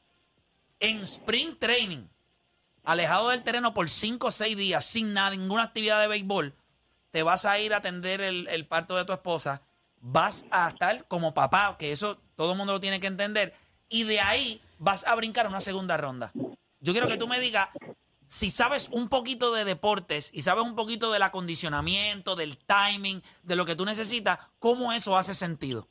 en 0.78 1.00
sprint 1.00 1.58
training, 1.58 2.06
alejado 2.84 3.30
del 3.30 3.42
terreno 3.42 3.74
por 3.74 3.88
5 3.88 4.26
o 4.26 4.30
6 4.30 4.56
días 4.56 4.84
sin 4.84 5.12
nada, 5.14 5.30
ninguna 5.30 5.64
actividad 5.64 6.00
de 6.00 6.08
béisbol. 6.08 6.54
Te 7.10 7.22
vas 7.22 7.46
a 7.46 7.58
ir 7.58 7.72
a 7.74 7.78
atender 7.78 8.20
el, 8.20 8.46
el 8.48 8.66
parto 8.66 8.96
de 8.96 9.04
tu 9.04 9.12
esposa. 9.12 9.62
Vas 10.00 10.44
a 10.50 10.68
estar 10.68 11.06
como 11.08 11.32
papá, 11.32 11.76
que 11.78 11.92
eso 11.92 12.20
todo 12.36 12.52
el 12.52 12.58
mundo 12.58 12.72
lo 12.72 12.80
tiene 12.80 13.00
que 13.00 13.06
entender. 13.06 13.54
Y 13.88 14.04
de 14.04 14.20
ahí 14.20 14.60
vas 14.78 15.06
a 15.06 15.14
brincar 15.14 15.46
una 15.46 15.60
segunda 15.60 15.96
ronda. 15.96 16.32
Yo 16.80 16.92
quiero 16.92 17.08
que 17.08 17.16
tú 17.16 17.26
me 17.28 17.40
digas 17.40 17.68
si 18.26 18.50
sabes 18.50 18.88
un 18.90 19.08
poquito 19.08 19.52
de 19.54 19.64
deportes 19.64 20.30
y 20.32 20.42
sabes 20.42 20.64
un 20.64 20.74
poquito 20.74 21.12
del 21.12 21.22
acondicionamiento, 21.22 22.34
del 22.36 22.56
timing, 22.58 23.22
de 23.42 23.56
lo 23.56 23.64
que 23.64 23.76
tú 23.76 23.84
necesitas, 23.84 24.38
¿cómo 24.58 24.92
eso 24.92 25.16
hace 25.16 25.34
sentido? 25.34 25.86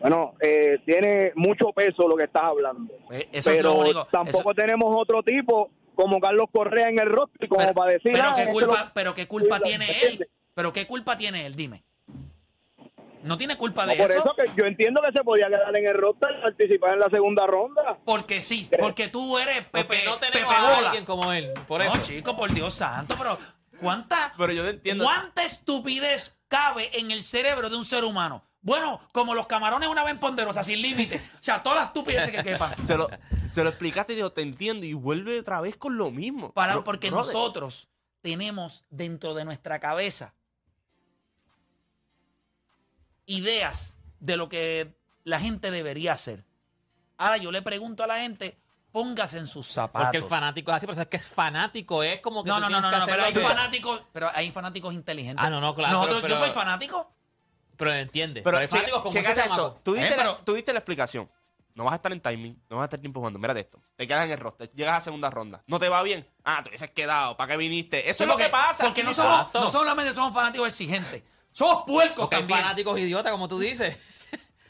Bueno, 0.00 0.34
eh, 0.40 0.78
tiene 0.86 1.32
mucho 1.34 1.72
peso 1.74 2.06
lo 2.08 2.16
que 2.16 2.24
estás 2.24 2.44
hablando. 2.44 2.92
Eh, 3.10 3.28
Eso 3.32 3.50
es 3.50 3.56
pero 3.58 3.74
lo 3.74 3.80
único. 3.80 4.04
tampoco 4.10 4.50
eso- 4.52 4.54
tenemos 4.54 4.94
otro 4.96 5.22
tipo 5.22 5.70
como 5.94 6.20
Carlos 6.20 6.46
Correa 6.52 6.88
en 6.88 6.98
el 7.00 7.08
roster 7.10 7.48
como 7.48 7.60
pero, 7.60 7.74
para 7.74 7.92
decir 7.92 8.12
pero 8.12 8.28
"Ah, 8.28 8.32
qué 8.36 8.40
este 8.42 8.52
culpa, 8.52 8.84
lo- 8.84 8.90
pero 8.94 9.14
qué 9.14 9.26
culpa 9.26 9.56
Sí, 9.56 9.62
tiene 9.64 9.86
¿me 9.86 10.00
él. 10.06 10.28
Pero 10.54 10.72
qué 10.72 10.86
culpa 10.86 11.16
tiene 11.16 11.46
él, 11.46 11.54
dime. 11.56 11.82
No 13.22 13.36
tiene 13.38 13.56
culpa 13.56 13.84
No, 13.84 13.92
de 13.92 13.98
por 13.98 14.10
eso. 14.10 14.20
eso 14.20 14.34
que 14.36 14.50
yo 14.56 14.66
entiendo 14.66 15.00
que 15.02 15.12
se 15.12 15.22
podía 15.24 15.48
quedar 15.48 15.76
en 15.76 15.86
el 15.86 15.94
roster 15.94 16.30
y 16.38 16.42
participar 16.42 16.94
en 16.94 17.00
la 17.00 17.08
segunda 17.10 17.46
ronda. 17.46 17.98
Porque 18.04 18.40
sí, 18.42 18.68
porque 18.78 19.08
tú 19.08 19.38
eres 19.38 19.64
Pepe, 19.64 19.84
Porque 19.84 20.04
no 20.04 20.18
Pepe 20.18 20.32
tenemos 20.32 20.54
a 20.54 20.60
Bola. 20.74 20.86
alguien 20.88 21.04
como 21.04 21.32
él. 21.32 21.52
Por 21.66 21.84
no, 21.84 22.00
chico, 22.00 22.36
por 22.36 22.52
Dios 22.52 22.74
santo, 22.74 23.14
pero 23.18 23.38
¿cuánta, 23.80 24.32
Pero 24.36 24.52
yo 24.52 24.62
no 24.62 24.68
entiendo. 24.68 25.04
¿cuánta 25.04 25.44
estupidez 25.44 26.36
cabe 26.48 26.90
en 26.98 27.10
el 27.10 27.22
cerebro 27.22 27.68
de 27.70 27.76
un 27.76 27.84
ser 27.84 28.04
humano? 28.04 28.44
Bueno, 28.60 29.00
como 29.12 29.34
los 29.34 29.46
camarones 29.46 29.88
una 29.88 30.02
vez 30.04 30.18
ponderosa, 30.18 30.62
sin 30.62 30.82
límite. 30.82 31.16
O 31.16 31.38
sea, 31.42 31.62
todas 31.62 31.78
las 31.78 31.86
estupideces 31.88 32.30
que 32.30 32.42
quepan. 32.42 32.74
Se 32.84 32.96
lo, 32.96 33.08
se 33.50 33.62
lo 33.62 33.70
explicaste 33.70 34.12
y 34.14 34.16
dijo, 34.16 34.32
te 34.32 34.42
entiendo. 34.42 34.84
Y 34.84 34.92
vuelve 34.94 35.38
otra 35.38 35.60
vez 35.60 35.76
con 35.76 35.96
lo 35.96 36.10
mismo. 36.10 36.52
Para, 36.52 36.82
porque 36.82 37.10
brother, 37.10 37.26
nosotros 37.34 37.88
tenemos 38.20 38.84
dentro 38.90 39.34
de 39.34 39.44
nuestra 39.44 39.78
cabeza 39.78 40.34
ideas 43.28 43.94
de 44.18 44.36
lo 44.36 44.48
que 44.48 44.96
la 45.24 45.38
gente 45.38 45.70
debería 45.70 46.14
hacer. 46.14 46.44
Ahora 47.16 47.36
yo 47.36 47.52
le 47.52 47.62
pregunto 47.62 48.02
a 48.02 48.06
la 48.06 48.18
gente, 48.18 48.58
póngase 48.90 49.38
en 49.38 49.46
sus 49.46 49.66
zapatos. 49.68 50.06
Porque 50.08 50.16
el 50.18 50.24
fanático 50.24 50.70
es 50.72 50.76
así, 50.78 50.86
pero 50.86 51.00
es 51.00 51.06
que 51.08 51.16
es 51.18 51.28
fanático, 51.28 52.02
es 52.02 52.20
como 52.20 52.42
que 52.42 52.48
no, 52.48 52.56
tú 52.56 52.62
no, 52.62 52.70
no, 52.70 52.80
no, 52.80 52.90
que 52.90 52.96
no, 52.98 53.06
pero 53.06 53.24
hay 53.24 53.32
tú- 53.32 53.40
fanáticos, 53.40 54.02
pero 54.12 54.30
hay 54.34 54.50
fanáticos 54.50 54.94
inteligentes. 54.94 55.44
Ah, 55.44 55.50
no, 55.50 55.60
no, 55.60 55.74
claro, 55.74 55.94
Nosotros- 55.98 56.22
pero- 56.22 56.34
yo 56.34 56.40
soy 56.40 56.50
fanático. 56.50 57.12
Pero 57.76 57.92
entiende. 57.92 58.42
Pero, 58.42 58.56
Pero, 58.56 58.58
hay 58.62 58.66
fanáticos 58.68 59.02
como 59.02 59.12
checa 59.12 59.30
ese 59.30 59.40
esto. 59.42 59.54
chamaco. 59.54 59.80
Tú 59.84 59.94
diste, 59.94 60.14
Eh, 60.14 60.16
la, 60.16 60.36
tú 60.38 60.54
diste 60.54 60.72
la 60.72 60.80
explicación. 60.80 61.30
No 61.76 61.84
vas 61.84 61.92
a 61.92 61.96
estar 61.96 62.10
en 62.10 62.20
timing, 62.20 62.60
no 62.68 62.76
vas 62.76 62.82
a 62.82 62.86
estar 62.86 62.98
tiempo 62.98 63.20
jugando. 63.20 63.38
Mira 63.38 63.54
de 63.54 63.60
esto. 63.60 63.80
Te 63.94 64.04
quedas 64.04 64.24
en 64.24 64.32
el 64.32 64.38
roster, 64.38 64.68
llegas 64.74 64.96
a 64.96 65.00
segunda 65.00 65.30
ronda. 65.30 65.62
¿No 65.68 65.78
te 65.78 65.88
va 65.88 66.02
bien? 66.02 66.28
Ah, 66.42 66.60
te 66.64 66.70
hubieses 66.70 66.90
quedado. 66.90 67.36
¿Para 67.36 67.52
qué 67.52 67.56
viniste? 67.56 68.10
Eso 68.10 68.24
es 68.24 68.28
lo 68.28 68.36
que 68.36 68.48
pasa. 68.48 68.82
Porque 68.82 69.04
no 69.04 69.12
somos, 69.14 69.46
no 69.54 69.70
solamente 69.70 70.12
somos 70.12 70.34
fanáticos 70.34 70.66
exigentes, 70.66 71.22
somos 71.52 71.84
puercos 71.86 72.16
Porque 72.24 72.36
hay 72.36 72.42
también. 72.42 72.60
fanáticos 72.60 72.98
idiotas, 72.98 73.32
como 73.32 73.48
tú 73.48 73.58
dices. 73.58 73.96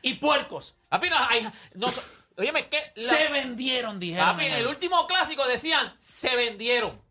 Y 0.03 0.15
puercos. 0.15 0.75
Papi, 0.89 1.11
no, 1.11 1.17
hay, 1.19 1.47
no, 1.75 1.89
óyeme, 2.37 2.69
¿qué? 2.69 2.93
La- 2.97 3.13
Se 3.15 3.29
vendieron, 3.29 3.99
dijeron. 4.01 4.27
Papi, 4.29 4.47
en 4.47 4.55
el 4.55 4.67
último 4.67 5.07
clásico 5.07 5.47
decían, 5.47 5.93
se 5.97 6.35
vendieron. 6.37 7.03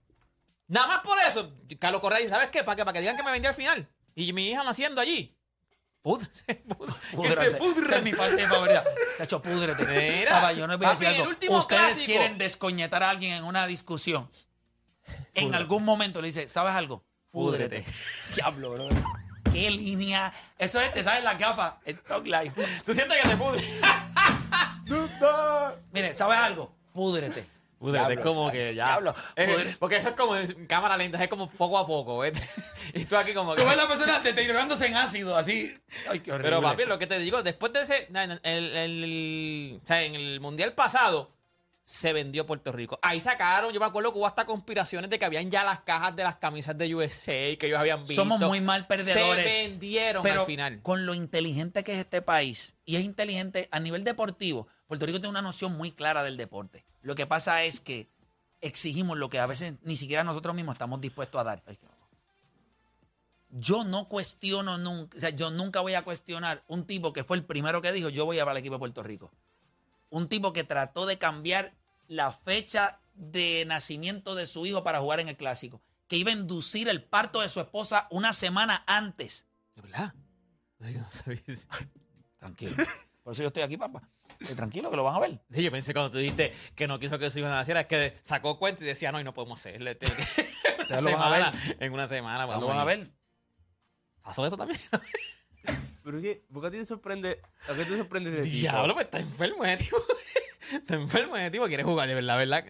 Nada 0.67 0.88
más 0.88 1.00
por 1.01 1.17
eso, 1.19 1.53
Carlos 1.79 2.01
Correa 2.01 2.19
dice, 2.19 2.31
¿sabes 2.31 2.50
qué? 2.50 2.63
Para 2.63 2.75
que, 2.75 2.83
para 2.86 2.93
que 2.93 3.00
digan 3.01 3.15
que 3.17 3.24
me 3.24 3.31
vendí 3.31 3.47
al 3.47 3.53
final. 3.55 3.88
Y 4.15 4.33
mi 4.33 4.50
hija 4.50 4.63
naciendo 4.63 5.00
allí. 5.01 5.33
Púdrese, 6.01 6.55
púdrese, 7.13 7.50
se 7.51 7.57
pudre. 7.57 7.86
Esa 7.88 7.97
es 7.97 8.03
mi 8.03 8.13
parte 8.13 8.47
favorita. 8.47 8.83
De 9.17 9.24
hecho, 9.24 9.41
púdrete. 9.41 9.86
Mira, 10.19 10.31
Papá, 10.31 10.53
yo 10.53 10.65
no 10.65 10.77
voy 10.77 10.88
a 10.88 10.91
decir 10.91 11.07
algo. 11.07 11.29
Ustedes 11.29 11.65
clásico. 11.67 12.05
quieren 12.05 12.38
descoñetar 12.38 13.03
a 13.03 13.09
alguien 13.09 13.33
en 13.33 13.43
una 13.43 13.67
discusión. 13.67 14.29
en 15.33 15.53
algún 15.53 15.83
momento 15.83 16.21
le 16.21 16.27
dice, 16.29 16.47
¿sabes 16.50 16.74
algo? 16.74 17.03
Púdrete. 17.31 17.81
Púdrete. 17.81 17.97
Diablo, 18.36 18.71
bro. 18.71 18.88
Qué 19.57 19.71
línea. 19.71 20.31
Eso 20.59 20.79
es, 20.79 20.93
te 20.93 21.03
sabes 21.03 21.23
la 21.23 21.33
gafa, 21.33 21.79
el 21.85 21.99
talk 22.01 22.25
life. 22.27 22.61
¿Tú 22.85 22.93
sientes 22.93 23.17
que 23.21 23.29
te 23.29 23.37
pudre? 23.37 23.63
Mire, 25.93 26.13
¿sabes 26.13 26.37
algo? 26.37 26.73
Púdrete. 26.93 27.45
Púdrete, 27.79 28.13
es 28.13 28.19
como 28.21 28.51
que 28.51 28.73
ya. 28.73 28.85
Diablo, 28.85 29.13
Eh, 29.35 29.75
porque 29.79 29.97
eso 29.97 30.09
es 30.09 30.15
como 30.15 30.35
en 30.35 30.65
cámara 30.65 30.97
lenta, 30.97 31.21
es 31.23 31.29
como 31.29 31.47
poco 31.49 31.77
a 31.77 31.85
poco, 31.85 32.19
¿ves? 32.19 32.33
y 32.93 33.05
tú 33.05 33.15
aquí 33.17 33.33
como 33.33 33.53
que. 33.55 33.61
Tú 33.61 33.67
ves 33.67 33.77
la 33.77 33.87
persona 33.87 34.19
deteriorándose 34.19 34.87
en 34.87 34.95
ácido, 34.95 35.35
así. 35.35 35.75
Ay, 36.09 36.19
qué 36.21 36.31
horrible. 36.31 36.49
Pero 36.49 36.61
papi, 36.61 36.85
lo 36.85 36.97
que 36.97 37.05
te 37.07 37.19
digo, 37.19 37.43
después 37.43 37.73
de 37.73 37.81
ese, 37.81 38.07
el, 38.13 38.39
el- 38.43 38.77
el- 38.77 39.81
o 39.83 39.87
sea, 39.87 40.01
en 40.03 40.15
el 40.15 40.39
mundial 40.39 40.73
pasado 40.73 41.31
se 41.88 42.12
vendió 42.12 42.46
Puerto 42.46 42.74
Rico. 42.74 43.00
Ahí 43.01 43.22
sacaron, 43.22 43.72
yo 43.72 43.79
me 43.79 43.86
acuerdo 43.86 44.12
que 44.12 44.20
hubo 44.20 44.27
hasta 44.27 44.46
conspiraciones 44.46 45.10
de 45.10 45.17
que 45.17 45.24
habían 45.24 45.50
ya 45.50 45.63
las 45.63 45.79
cajas 45.79 46.13
de 46.17 46.24
las 46.24 46.36
camisas 46.36 46.77
de 46.77 46.94
USA 46.94 47.32
que 47.32 47.60
ellos 47.62 47.79
habían 47.79 48.01
visto. 48.01 48.15
Somos 48.15 48.41
muy 48.41 48.60
mal 48.60 48.88
perdedores. 48.88 49.50
Se 49.50 49.70
vendieron 49.70 50.22
Pero 50.22 50.41
al 50.41 50.46
final. 50.46 50.82
con 50.82 51.06
lo 51.06 51.13
inteligente 51.13 51.86
que 51.86 51.94
es 51.94 52.00
este 52.00 52.22
país, 52.22 52.75
y 52.84 52.98
es 52.98 53.06
inteligente 53.06 53.70
a 53.72 53.79
nivel 53.79 54.03
deportivo, 54.03 54.67
Puerto 54.86 55.06
Rico 55.06 55.20
tiene 55.20 55.29
una 55.29 55.41
noción 55.41 55.77
muy 55.77 55.91
clara 55.91 56.24
del 56.24 56.36
deporte. 56.36 56.84
Lo 57.03 57.15
que 57.15 57.25
pasa 57.25 57.63
es 57.63 57.79
que 57.79 58.10
exigimos 58.60 59.17
lo 59.17 59.29
que 59.29 59.39
a 59.39 59.46
veces 59.46 59.75
ni 59.84 59.96
siquiera 59.96 60.25
nosotros 60.25 60.53
mismos 60.53 60.74
estamos 60.74 61.00
dispuestos 61.00 61.39
a 61.39 61.46
dar. 61.46 61.63
Yo 63.50 63.86
no 63.86 64.10
cuestiono 64.10 64.77
nunca, 64.77 65.15
o 65.15 65.22
sea, 65.22 65.29
yo 65.29 65.51
nunca 65.51 65.79
voy 65.79 65.94
a 65.94 66.03
cuestionar 66.03 66.65
un 66.67 66.86
tipo 66.86 67.13
que 67.13 67.24
fue 67.24 67.38
el 67.38 67.46
primero 67.46 67.82
que 67.82 67.94
dijo, 67.94 68.10
yo 68.10 68.25
voy 68.25 68.39
a 68.39 68.44
para 68.44 68.58
el 68.58 68.58
equipo 68.58 68.75
de 68.75 68.79
Puerto 68.79 69.03
Rico. 69.03 69.32
Un 70.09 70.27
tipo 70.29 70.53
que 70.53 70.63
trató 70.63 71.05
de 71.05 71.17
cambiar 71.17 71.73
la 72.07 72.31
fecha 72.31 72.99
de 73.13 73.65
nacimiento 73.65 74.35
de 74.35 74.47
su 74.47 74.65
hijo 74.65 74.83
para 74.83 74.99
jugar 74.99 75.19
en 75.19 75.27
el 75.27 75.35
clásico, 75.37 75.81
que 76.07 76.17
iba 76.17 76.29
a 76.31 76.33
inducir 76.35 76.87
el 76.87 77.03
parto 77.03 77.41
de 77.41 77.49
su 77.49 77.59
esposa 77.59 78.07
una 78.11 78.31
semana 78.33 78.83
antes. 78.87 79.47
¿De 79.75 79.81
verdad? 79.81 80.13
Sí, 80.79 80.93
no. 80.95 81.07
Tranquilo. 82.37 82.75
Por 83.23 83.33
eso 83.33 83.41
yo 83.41 83.47
estoy 83.47 83.63
aquí, 83.63 83.75
papá. 83.77 84.07
Eh, 84.39 84.55
tranquilo, 84.55 84.89
que 84.89 84.95
lo 84.95 85.03
van 85.03 85.15
a 85.15 85.19
ver. 85.19 85.39
Sí, 85.51 85.63
yo 85.63 85.71
pensé 85.71 85.93
cuando 85.93 86.11
tú 86.11 86.17
dijiste 86.19 86.53
que 86.75 86.87
no 86.87 86.99
quiso 86.99 87.17
que 87.17 87.29
su 87.29 87.39
hijo 87.39 87.49
naciera, 87.49 87.81
es 87.81 87.87
que 87.87 88.15
sacó 88.21 88.57
cuenta 88.59 88.83
y 88.83 88.87
decía, 88.87 89.11
no, 89.11 89.19
y 89.19 89.23
no 89.23 89.33
podemos. 89.33 89.61
Tiene 89.61 89.97
que- 89.97 90.05
en 90.05 90.07
una 90.77 90.83
Ustedes 90.83 91.03
lo 91.03 91.11
van 91.17 91.43
a 91.43 91.51
semana, 91.51 91.75
En 91.79 91.93
una 91.93 92.07
semana. 92.07 92.45
Lo 92.45 92.67
van 92.67 92.77
a 92.77 92.85
ver. 92.85 93.11
¿Pasó 94.21 94.45
eso 94.45 94.55
también? 94.55 94.79
Pero 96.07 96.21
¿qué? 96.21 96.41
¿por 96.53 96.61
qué 96.61 96.67
a 96.69 96.71
ti 96.71 96.77
te 96.77 96.85
sorprende? 96.85 97.41
¿A 97.67 97.73
qué 97.73 97.83
te 97.83 97.97
sorprende 97.97 98.31
de? 98.31 98.41
Diablo, 98.41 98.93
pues 98.93 99.07
está 99.07 99.19
enfermo 99.19 99.65
ese 99.65 99.83
tipo. 99.83 99.97
está 100.71 100.93
enfermo 100.93 101.35
ese 101.35 101.51
tipo, 101.51 101.67
quiere 101.67 101.83
jugar, 101.83 102.07
de 102.07 102.15
verdad, 102.15 102.37
¿verdad? 102.37 102.63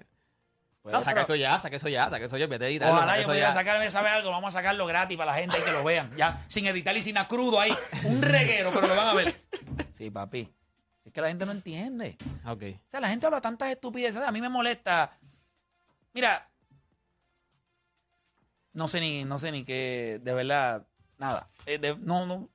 No, 0.83 1.03
saca 1.03 1.21
eso 1.21 1.35
ya, 1.35 1.59
saca 1.59 1.75
eso 1.75 1.87
ya, 1.87 2.09
saca 2.09 2.25
eso 2.25 2.35
ya, 2.35 2.47
vete 2.47 2.65
a 2.65 2.67
editarlo, 2.67 2.95
Ojalá 2.95 3.19
yo 3.19 3.27
pudiera 3.27 3.51
sacarme, 3.51 3.91
¿sabe 3.91 4.09
algo? 4.09 4.31
Vamos 4.31 4.55
a 4.55 4.57
sacarlo 4.57 4.87
gratis 4.87 5.19
para 5.19 5.33
la 5.33 5.37
gente 5.37 5.55
y 5.59 5.61
que 5.61 5.71
lo 5.71 5.83
vean. 5.83 6.09
Ya, 6.15 6.43
sin 6.47 6.65
editar 6.65 6.97
y 6.97 7.03
sin 7.03 7.15
crudo 7.27 7.59
ahí. 7.59 7.71
Un 8.05 8.23
reguero, 8.23 8.71
pero 8.73 8.87
lo 8.87 8.95
van 8.95 9.09
a 9.09 9.13
ver. 9.13 9.35
Sí, 9.93 10.09
papi. 10.09 10.51
Es 11.05 11.13
que 11.13 11.21
la 11.21 11.27
gente 11.27 11.45
no 11.45 11.51
entiende. 11.51 12.17
Ok. 12.43 12.63
O 12.87 12.89
sea, 12.89 12.99
la 13.01 13.09
gente 13.09 13.27
habla 13.27 13.39
tantas 13.39 13.69
estupideces. 13.69 14.19
A 14.23 14.31
mí 14.31 14.41
me 14.41 14.49
molesta. 14.49 15.15
Mira, 16.11 16.49
no 18.73 18.87
sé 18.87 18.99
ni, 18.99 19.25
no 19.25 19.37
sé 19.37 19.51
ni 19.51 19.63
qué, 19.63 20.19
de 20.23 20.33
verdad, 20.33 20.87
nada. 21.19 21.51
Eh, 21.67 21.77
de- 21.77 21.97
no, 21.97 22.25
no. 22.25 22.49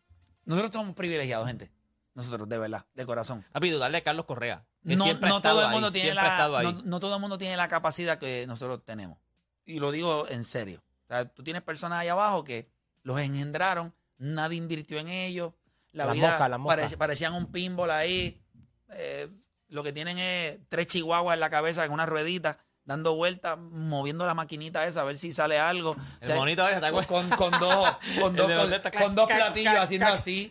Nosotros 0.44 0.72
somos 0.72 0.94
privilegiados, 0.94 1.46
gente. 1.46 1.70
Nosotros, 2.14 2.48
de 2.48 2.58
verdad, 2.58 2.84
de 2.94 3.06
corazón. 3.06 3.44
Papi, 3.52 3.70
dudarle 3.70 3.98
a 3.98 4.02
Carlos 4.02 4.26
Correa. 4.26 4.64
Que 4.86 4.96
No, 4.96 5.04
siempre 5.04 5.28
ha 5.28 5.30
no 5.30 5.36
estado 5.38 5.54
todo 5.54 5.62
el 5.62 5.68
ahí, 5.68 5.74
mundo 5.74 5.92
tiene 5.92 6.14
la, 6.14 6.48
no, 6.62 6.72
no 6.84 7.00
todo 7.00 7.14
el 7.14 7.20
mundo 7.20 7.38
tiene 7.38 7.56
la 7.56 7.68
capacidad 7.68 8.18
que 8.18 8.44
nosotros 8.46 8.84
tenemos. 8.84 9.18
Y 9.64 9.78
lo 9.78 9.90
digo 9.92 10.28
en 10.28 10.44
serio. 10.44 10.82
O 11.04 11.08
sea, 11.08 11.24
tú 11.26 11.42
tienes 11.42 11.62
personas 11.62 12.00
ahí 12.00 12.08
abajo 12.08 12.44
que 12.44 12.68
los 13.02 13.18
engendraron, 13.20 13.94
nadie 14.18 14.58
invirtió 14.58 14.98
en 14.98 15.08
ellos. 15.08 15.52
La 15.92 16.06
Las 16.06 16.14
vida 16.14 16.28
moscas, 16.30 16.50
las 16.50 16.58
moscas. 16.60 16.76
parece- 16.76 16.96
parecían 16.96 17.34
un 17.34 17.46
pinball 17.52 17.90
ahí. 17.90 18.42
Eh, 18.90 19.28
lo 19.68 19.82
que 19.82 19.92
tienen 19.92 20.18
es 20.18 20.58
tres 20.68 20.86
chihuahuas 20.88 21.34
en 21.34 21.40
la 21.40 21.48
cabeza 21.50 21.84
en 21.84 21.92
una 21.92 22.04
ruedita, 22.06 22.58
dando 22.84 23.14
vueltas, 23.14 23.58
moviendo 23.58 24.26
la 24.26 24.34
maquinita 24.34 24.86
esa, 24.86 25.02
a 25.02 25.04
ver 25.04 25.18
si 25.18 25.32
sale 25.32 25.58
algo. 25.58 25.94
El 26.20 26.26
O 26.26 26.26
sea, 26.26 26.36
bonito 26.36 26.66
ese, 26.68 27.06
con, 27.06 27.28
con 27.30 27.50
dos, 27.60 27.96
con 28.20 28.36
dos, 28.36 28.70
con, 28.98 29.14
dos 29.14 29.26
platillos 29.28 29.74
haciendo 29.76 30.06
así. 30.08 30.50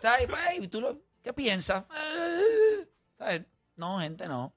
¿Sabes? 0.00 0.26
Pues, 0.28 0.40
¿y 0.60 0.68
tú 0.68 0.80
lo- 0.80 0.98
¿Qué 1.22 1.32
piensas? 1.32 1.84
¿Sabes? 3.18 3.42
No, 3.76 3.98
gente, 4.00 4.26
no. 4.26 4.52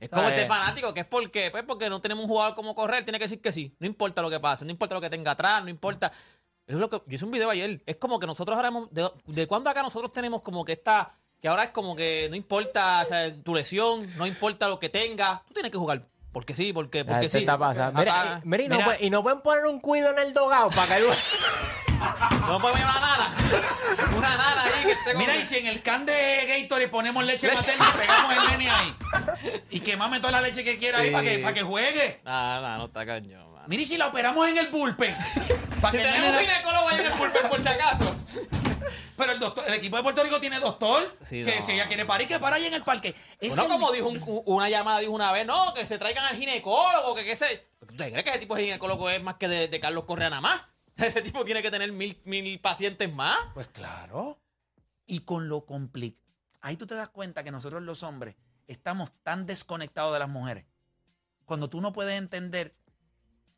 Es 0.00 0.08
como 0.08 0.28
este 0.28 0.46
fanático, 0.46 0.92
que 0.94 1.00
es 1.00 1.06
porque, 1.06 1.50
pues 1.50 1.64
porque 1.64 1.88
no 1.88 2.00
tenemos 2.00 2.24
un 2.24 2.28
jugador 2.28 2.54
como 2.54 2.74
correr, 2.74 3.04
tiene 3.04 3.18
que 3.18 3.24
decir 3.24 3.40
que 3.40 3.52
sí. 3.52 3.74
No 3.78 3.86
importa 3.86 4.20
lo 4.22 4.30
que 4.30 4.40
pase, 4.40 4.64
no 4.64 4.70
importa 4.70 4.94
lo 4.94 5.00
que 5.00 5.10
tenga 5.10 5.32
atrás, 5.32 5.62
no 5.62 5.70
importa. 5.70 6.12
Es 6.66 6.76
lo 6.76 6.88
que, 6.88 6.96
yo 7.06 7.14
hice 7.14 7.24
un 7.24 7.30
video 7.30 7.50
ayer. 7.50 7.82
Es 7.86 7.96
como 7.96 8.18
que 8.18 8.26
nosotros 8.26 8.56
ahora, 8.56 8.68
hemos- 8.68 8.90
de, 8.90 9.10
de 9.26 9.46
cuándo 9.46 9.70
acá 9.70 9.82
nosotros 9.82 10.12
tenemos 10.12 10.42
como 10.42 10.64
que 10.64 10.72
esta, 10.72 11.14
que 11.44 11.48
ahora 11.48 11.64
es 11.64 11.70
como 11.72 11.94
que 11.94 12.26
no 12.30 12.36
importa 12.36 13.02
o 13.02 13.04
sea, 13.04 13.30
tu 13.42 13.54
lesión, 13.54 14.10
no 14.16 14.26
importa 14.26 14.66
lo 14.66 14.78
que 14.80 14.88
tenga, 14.88 15.42
tú 15.46 15.52
tienes 15.52 15.70
que 15.70 15.76
jugar. 15.76 16.00
Porque 16.32 16.54
sí, 16.54 16.72
porque, 16.72 17.04
La 17.04 17.12
porque 17.12 17.28
sí. 17.28 17.40
está 17.40 17.58
pasando. 17.58 17.98
Mira, 18.00 18.18
Acá- 18.18 18.40
y- 18.42 18.48
mira, 18.48 18.62
y, 18.62 18.68
no 18.68 18.76
mira. 18.76 18.84
pueden- 18.86 19.04
y 19.04 19.10
no 19.10 19.22
pueden 19.22 19.40
poner 19.42 19.66
un 19.66 19.78
cuido 19.78 20.10
en 20.10 20.20
el 20.20 20.32
dogado 20.32 20.70
para 20.70 20.96
que 20.96 21.02
no 22.48 22.58
podemos 22.60 22.78
llevar 22.78 22.96
una 22.96 23.16
nana. 23.18 23.34
Una 24.16 24.36
nana 24.38 24.64
ahí 24.64 24.84
que 24.86 24.92
esté 24.92 25.14
Mira, 25.16 25.36
y 25.36 25.44
si 25.44 25.58
en 25.58 25.66
el 25.66 25.82
can 25.82 26.06
de 26.06 26.46
Gatorade 26.62 26.88
ponemos 26.88 27.22
leche 27.26 27.46
materna 27.52 27.84
y 27.94 27.98
pegamos 27.98 28.32
el 28.38 28.50
nene 28.50 28.70
ahí. 28.70 28.94
Y 29.68 29.80
que 29.80 29.98
mame 29.98 30.20
toda 30.20 30.32
la 30.32 30.40
leche 30.40 30.64
que 30.64 30.78
quiera 30.78 31.00
ahí 31.00 31.10
para 31.10 31.24
que, 31.24 31.38
para 31.40 31.52
que 31.52 31.62
juegue. 31.62 32.20
No, 32.24 32.60
no, 32.62 32.78
no 32.78 32.84
está 32.86 33.04
cañón. 33.04 33.44
Mira, 33.66 33.82
y 33.82 33.84
si 33.84 33.98
la 33.98 34.06
operamos 34.06 34.48
en 34.48 34.56
el 34.56 34.68
bullpen. 34.68 35.14
Para 35.82 35.90
Si 35.92 35.98
que 35.98 36.04
tenemos 36.04 36.30
un 36.30 36.38
ginecólogo 36.38 36.88
ahí 36.88 37.00
en 37.00 37.04
el 37.06 37.12
pulpen, 37.12 37.48
por 37.50 37.62
si 37.62 37.68
acaso. 37.68 38.16
Pero 39.16 39.32
el, 39.32 39.38
doctor, 39.38 39.64
el 39.66 39.74
equipo 39.74 39.96
de 39.96 40.02
Puerto 40.02 40.22
Rico 40.22 40.40
tiene 40.40 40.58
doctor. 40.60 41.16
Sí, 41.22 41.44
que 41.44 41.56
no. 41.56 41.62
si 41.66 41.72
ella 41.72 41.86
quiere 41.86 42.04
parir, 42.06 42.26
que 42.28 42.38
para 42.38 42.56
ahí 42.56 42.66
en 42.66 42.74
el 42.74 42.82
parque. 42.82 43.14
Es 43.40 43.58
el- 43.58 43.68
como 43.68 43.90
dijo 43.92 44.08
un- 44.08 44.42
una 44.46 44.68
llamada, 44.68 44.98
dijo 45.00 45.12
una 45.12 45.32
vez, 45.32 45.46
no, 45.46 45.72
que 45.74 45.86
se 45.86 45.98
traigan 45.98 46.24
al 46.24 46.36
ginecólogo, 46.36 47.14
que 47.14 47.24
qué 47.24 47.36
sé. 47.36 47.68
¿Tú 47.80 47.94
te 47.96 48.10
crees 48.10 48.24
que 48.24 48.30
ese 48.30 48.38
tipo 48.38 48.54
de 48.56 48.64
ginecólogo 48.64 49.08
es 49.10 49.22
más 49.22 49.34
que 49.36 49.48
de, 49.48 49.68
de 49.68 49.80
Carlos 49.80 50.04
Correa 50.04 50.30
nada 50.30 50.40
más? 50.42 50.62
Ese 50.96 51.22
tipo 51.22 51.44
tiene 51.44 51.60
que 51.60 51.70
tener 51.72 51.90
mil, 51.92 52.20
mil 52.24 52.60
pacientes 52.60 53.12
más. 53.12 53.36
Pues 53.52 53.66
claro. 53.68 54.40
Y 55.06 55.20
con 55.20 55.48
lo 55.48 55.66
complicado. 55.66 56.22
Ahí 56.60 56.76
tú 56.76 56.86
te 56.86 56.94
das 56.94 57.08
cuenta 57.10 57.42
que 57.44 57.50
nosotros 57.50 57.82
los 57.82 58.02
hombres 58.04 58.36
estamos 58.68 59.10
tan 59.22 59.44
desconectados 59.44 60.12
de 60.12 60.20
las 60.20 60.28
mujeres. 60.28 60.64
Cuando 61.44 61.68
tú 61.68 61.80
no 61.80 61.92
puedes 61.92 62.16
entender 62.16 62.74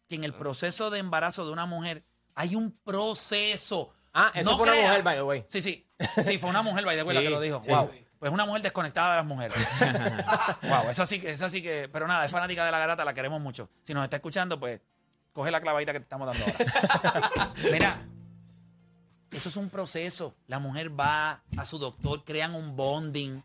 que 0.09 0.15
en 0.17 0.25
el 0.25 0.33
proceso 0.35 0.91
de 0.91 0.99
embarazo 0.99 1.45
de 1.47 1.53
una 1.53 1.67
mujer 1.67 2.05
hay 2.35 2.57
un 2.57 2.73
proceso. 2.73 3.93
Ah, 4.19 4.33
eso 4.35 4.51
No 4.51 4.57
fue 4.57 4.67
una 4.67 4.81
mujer, 4.81 5.03
by 5.03 5.17
the 5.17 5.23
way. 5.23 5.45
Sí, 5.47 5.61
sí. 5.61 5.87
Sí, 6.25 6.39
fue 6.39 6.49
una 6.49 6.63
mujer, 6.63 6.87
by 6.87 6.97
the 6.97 7.03
way, 7.03 7.15
la 7.15 7.21
que 7.21 7.31
lo 7.31 7.41
dijo. 7.41 7.61
sí, 7.61 7.71
wow. 7.71 7.91
sí. 7.93 8.07
Pues 8.19 8.33
una 8.33 8.47
mujer 8.47 8.63
desconectada 8.63 9.11
de 9.11 9.17
las 9.17 9.27
mujeres. 9.27 9.59
wow, 10.63 10.89
esa 10.89 11.05
sí 11.05 11.21
que, 11.21 11.29
esa 11.29 11.51
sí 11.51 11.63
que. 11.63 11.91
Pero 11.93 12.09
nada, 12.09 12.25
es 12.25 12.31
fanática 12.31 12.65
de 12.65 12.71
la 12.71 12.79
garata, 12.79 13.05
la 13.05 13.13
queremos 13.13 13.43
mucho. 13.43 13.69
Si 13.83 13.93
nos 13.93 14.05
está 14.05 14.17
escuchando, 14.17 14.59
pues 14.59 14.81
coge 15.33 15.51
la 15.51 15.61
clavadita 15.61 15.93
que 15.93 16.01
te 16.01 16.05
estamos 16.05 16.27
dando 16.27 16.45
ahora. 16.47 17.53
Mira, 17.71 18.09
eso 19.31 19.51
es 19.51 19.57
un 19.57 19.69
proceso. 19.69 20.35
La 20.47 20.59
mujer 20.59 20.99
va 20.99 21.43
a 21.59 21.65
su 21.67 21.79
doctor, 21.79 22.25
crean 22.25 22.55
un 22.55 22.75
bonding. 22.75 23.43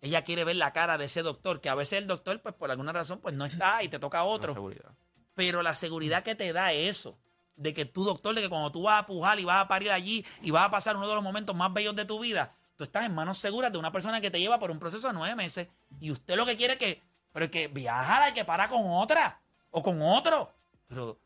Ella 0.00 0.24
quiere 0.24 0.44
ver 0.44 0.56
la 0.56 0.72
cara 0.72 0.96
de 0.96 1.04
ese 1.04 1.20
doctor, 1.20 1.60
que 1.60 1.68
a 1.68 1.74
veces 1.74 1.98
el 1.98 2.06
doctor, 2.06 2.40
pues 2.40 2.54
por 2.54 2.70
alguna 2.70 2.92
razón, 2.92 3.20
pues 3.20 3.34
no 3.34 3.44
está 3.44 3.82
y 3.82 3.88
te 3.88 3.98
toca 3.98 4.24
otro. 4.24 4.54
seguridad. 4.54 4.92
Pero 5.34 5.62
la 5.62 5.74
seguridad 5.74 6.22
que 6.22 6.34
te 6.34 6.50
da 6.54 6.72
eso, 6.72 7.18
de 7.56 7.74
que 7.74 7.84
tu 7.84 8.04
doctor, 8.04 8.34
de 8.34 8.42
que 8.42 8.48
cuando 8.48 8.70
tú 8.70 8.82
vas 8.82 9.00
a 9.00 9.06
pujar 9.06 9.40
y 9.40 9.44
vas 9.44 9.62
a 9.62 9.68
parir 9.68 9.90
allí 9.90 10.24
y 10.42 10.50
vas 10.50 10.64
a 10.66 10.70
pasar 10.70 10.96
uno 10.96 11.08
de 11.08 11.14
los 11.14 11.24
momentos 11.24 11.56
más 11.56 11.72
bellos 11.72 11.96
de 11.96 12.04
tu 12.04 12.20
vida, 12.20 12.54
tú 12.76 12.84
estás 12.84 13.06
en 13.06 13.14
manos 13.14 13.38
seguras 13.38 13.72
de 13.72 13.78
una 13.78 13.92
persona 13.92 14.20
que 14.20 14.30
te 14.30 14.38
lleva 14.38 14.58
por 14.58 14.70
un 14.70 14.78
proceso 14.78 15.08
de 15.08 15.14
nueve 15.14 15.34
meses 15.34 15.68
y 16.00 16.10
usted 16.10 16.36
lo 16.36 16.46
que 16.46 16.56
quiere 16.56 16.74
es 16.74 16.78
que, 16.78 17.02
pero 17.32 17.46
es 17.46 17.50
que 17.50 17.68
viajar 17.68 18.30
y 18.30 18.34
que 18.34 18.44
para 18.44 18.68
con 18.68 18.82
otra 18.90 19.40
o 19.70 19.82
con 19.82 20.00
otro. 20.02 20.52
Pero, 20.86 21.18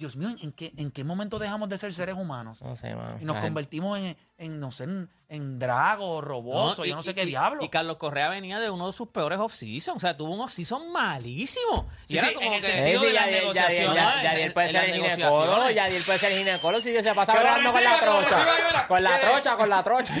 Dios 0.00 0.16
mío, 0.16 0.30
¿en 0.42 0.50
qué, 0.52 0.72
en 0.78 0.90
qué 0.90 1.04
momento 1.04 1.38
dejamos 1.38 1.68
de 1.68 1.76
ser 1.76 1.92
seres 1.92 2.14
humanos? 2.16 2.62
No 2.62 2.74
sé, 2.74 2.94
mano. 2.94 3.18
Y 3.20 3.24
nos 3.26 3.36
convertimos 3.36 3.98
en, 3.98 4.16
en, 4.38 4.58
no 4.58 4.72
sé, 4.72 4.84
en, 4.84 5.10
en 5.28 5.58
dragos, 5.58 6.24
robots, 6.24 6.78
o 6.78 6.86
yo 6.86 6.96
no 6.96 7.02
sé 7.02 7.12
qué 7.12 7.24
y- 7.24 7.26
diablo. 7.26 7.62
Y 7.62 7.68
Carlos 7.68 7.98
Correa 7.98 8.30
venía 8.30 8.58
de 8.60 8.70
uno 8.70 8.86
de 8.86 8.94
sus 8.94 9.08
peores 9.08 9.38
off-season. 9.38 9.98
O 9.98 10.00
sea, 10.00 10.16
tuvo 10.16 10.32
un 10.32 10.40
off-season 10.40 10.90
malísimo. 10.90 11.86
Y 12.08 12.12
Sí, 12.14 12.18
era 12.18 12.28
sí, 12.28 12.34
como 12.34 12.46
en 12.46 12.54
el 12.54 12.60
que- 12.62 12.66
sentido 12.66 12.96
Eh, 12.96 13.00
sí, 13.00 13.06
de 13.08 13.12
las 13.12 13.24
Yadiel- 13.26 13.30
Yadiel- 13.34 13.40
negociaciones. 13.42 13.86
No, 13.88 13.94
Yadiel- 14.10 14.22
Yadiel 14.22 14.46
en- 14.46 14.52
puede 14.54 14.66
en 14.66 14.72
ser 14.72 14.84
el 14.84 14.94
ginecólogo. 14.94 15.70
Yadiel 15.70 16.02
puede 16.04 16.18
ser 16.18 16.32
el 16.32 16.38
ginecólogo 16.38 16.80
si 16.80 16.92
se 17.02 17.14
pasa 17.14 17.32
hablando 17.34 17.72
con 17.72 17.84
la 17.84 17.98
trocha. 18.00 18.86
Con 18.88 19.02
la 19.04 19.20
trocha, 19.20 19.56
con 19.58 19.68
la 19.68 19.82
trocha. 19.82 20.14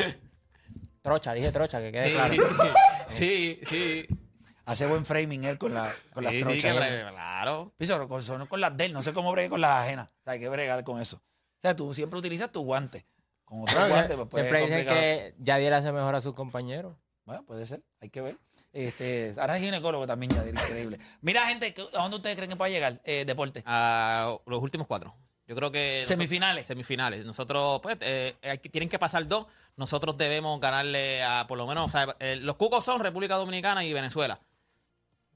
Trocha, 1.02 1.32
dije 1.32 1.50
trocha, 1.50 1.80
que 1.80 1.90
quede 1.90 2.12
claro. 2.12 2.34
Sí, 3.08 3.58
sí. 3.64 4.06
Hace 4.66 4.86
buen 4.86 5.04
framing 5.04 5.44
él 5.44 5.58
con, 5.58 5.74
la, 5.74 5.90
con 6.12 6.22
las 6.24 6.32
Sí, 6.32 6.38
sí, 6.38 6.44
trochas. 6.44 6.76
bre- 6.76 7.10
claro. 7.10 7.72
Piso, 7.76 8.08
con, 8.08 8.22
son 8.22 8.46
con 8.46 8.60
las 8.60 8.76
de 8.76 8.84
él, 8.86 8.92
no 8.92 9.02
sé 9.02 9.12
cómo 9.12 9.32
bregue 9.32 9.48
con 9.48 9.60
las 9.60 9.84
ajenas. 9.84 10.08
O 10.10 10.24
sea, 10.24 10.34
hay 10.34 10.40
que 10.40 10.48
bregar 10.48 10.82
con 10.84 11.00
eso. 11.00 11.16
O 11.16 11.60
sea, 11.62 11.74
tú 11.74 11.92
siempre 11.94 12.18
utilizas 12.18 12.50
tu 12.52 12.62
guante. 12.62 13.04
Con 13.44 13.62
otro 13.62 13.88
guante, 13.88 14.14
pues 14.16 14.28
puede 14.28 14.44
Siempre 14.48 14.62
dicen 14.80 14.86
que 14.94 15.34
Yadiel 15.38 15.72
hace 15.74 15.90
mejor 15.92 16.14
a 16.14 16.20
sus 16.20 16.34
compañeros. 16.34 16.96
Bueno, 17.24 17.44
puede 17.44 17.66
ser, 17.66 17.82
hay 18.00 18.08
que 18.10 18.20
ver. 18.20 18.36
Este, 18.72 19.34
ahora 19.38 19.56
es 19.56 19.62
ginecólogo 19.62 20.06
también, 20.06 20.30
ya 20.32 20.46
increíble. 20.48 20.98
Mira, 21.20 21.46
gente, 21.48 21.74
¿a 21.94 22.02
dónde 22.02 22.16
ustedes 22.18 22.36
creen 22.36 22.50
que 22.50 22.56
puede 22.56 22.70
llegar 22.72 23.00
eh, 23.04 23.24
deporte? 23.24 23.62
A 23.66 24.36
los 24.46 24.62
últimos 24.62 24.86
cuatro. 24.86 25.14
Yo 25.46 25.56
creo 25.56 25.72
que. 25.72 25.98
nosotros- 26.02 26.08
Semifinales. 26.08 26.66
semifinales. 26.68 27.24
Nosotros, 27.26 27.80
pues, 27.82 27.96
eh, 28.02 28.36
tienen 28.70 28.88
que 28.88 29.00
pasar 29.00 29.26
dos. 29.26 29.46
Nosotros 29.76 30.16
debemos 30.16 30.60
ganarle 30.60 31.24
a, 31.24 31.46
por 31.48 31.58
lo 31.58 31.66
menos, 31.66 31.86
o 31.88 31.90
sea, 31.90 32.14
eh, 32.20 32.36
los 32.36 32.54
cucos 32.54 32.84
son 32.84 33.00
República 33.00 33.34
Dominicana 33.34 33.84
y 33.84 33.92
Venezuela. 33.92 34.40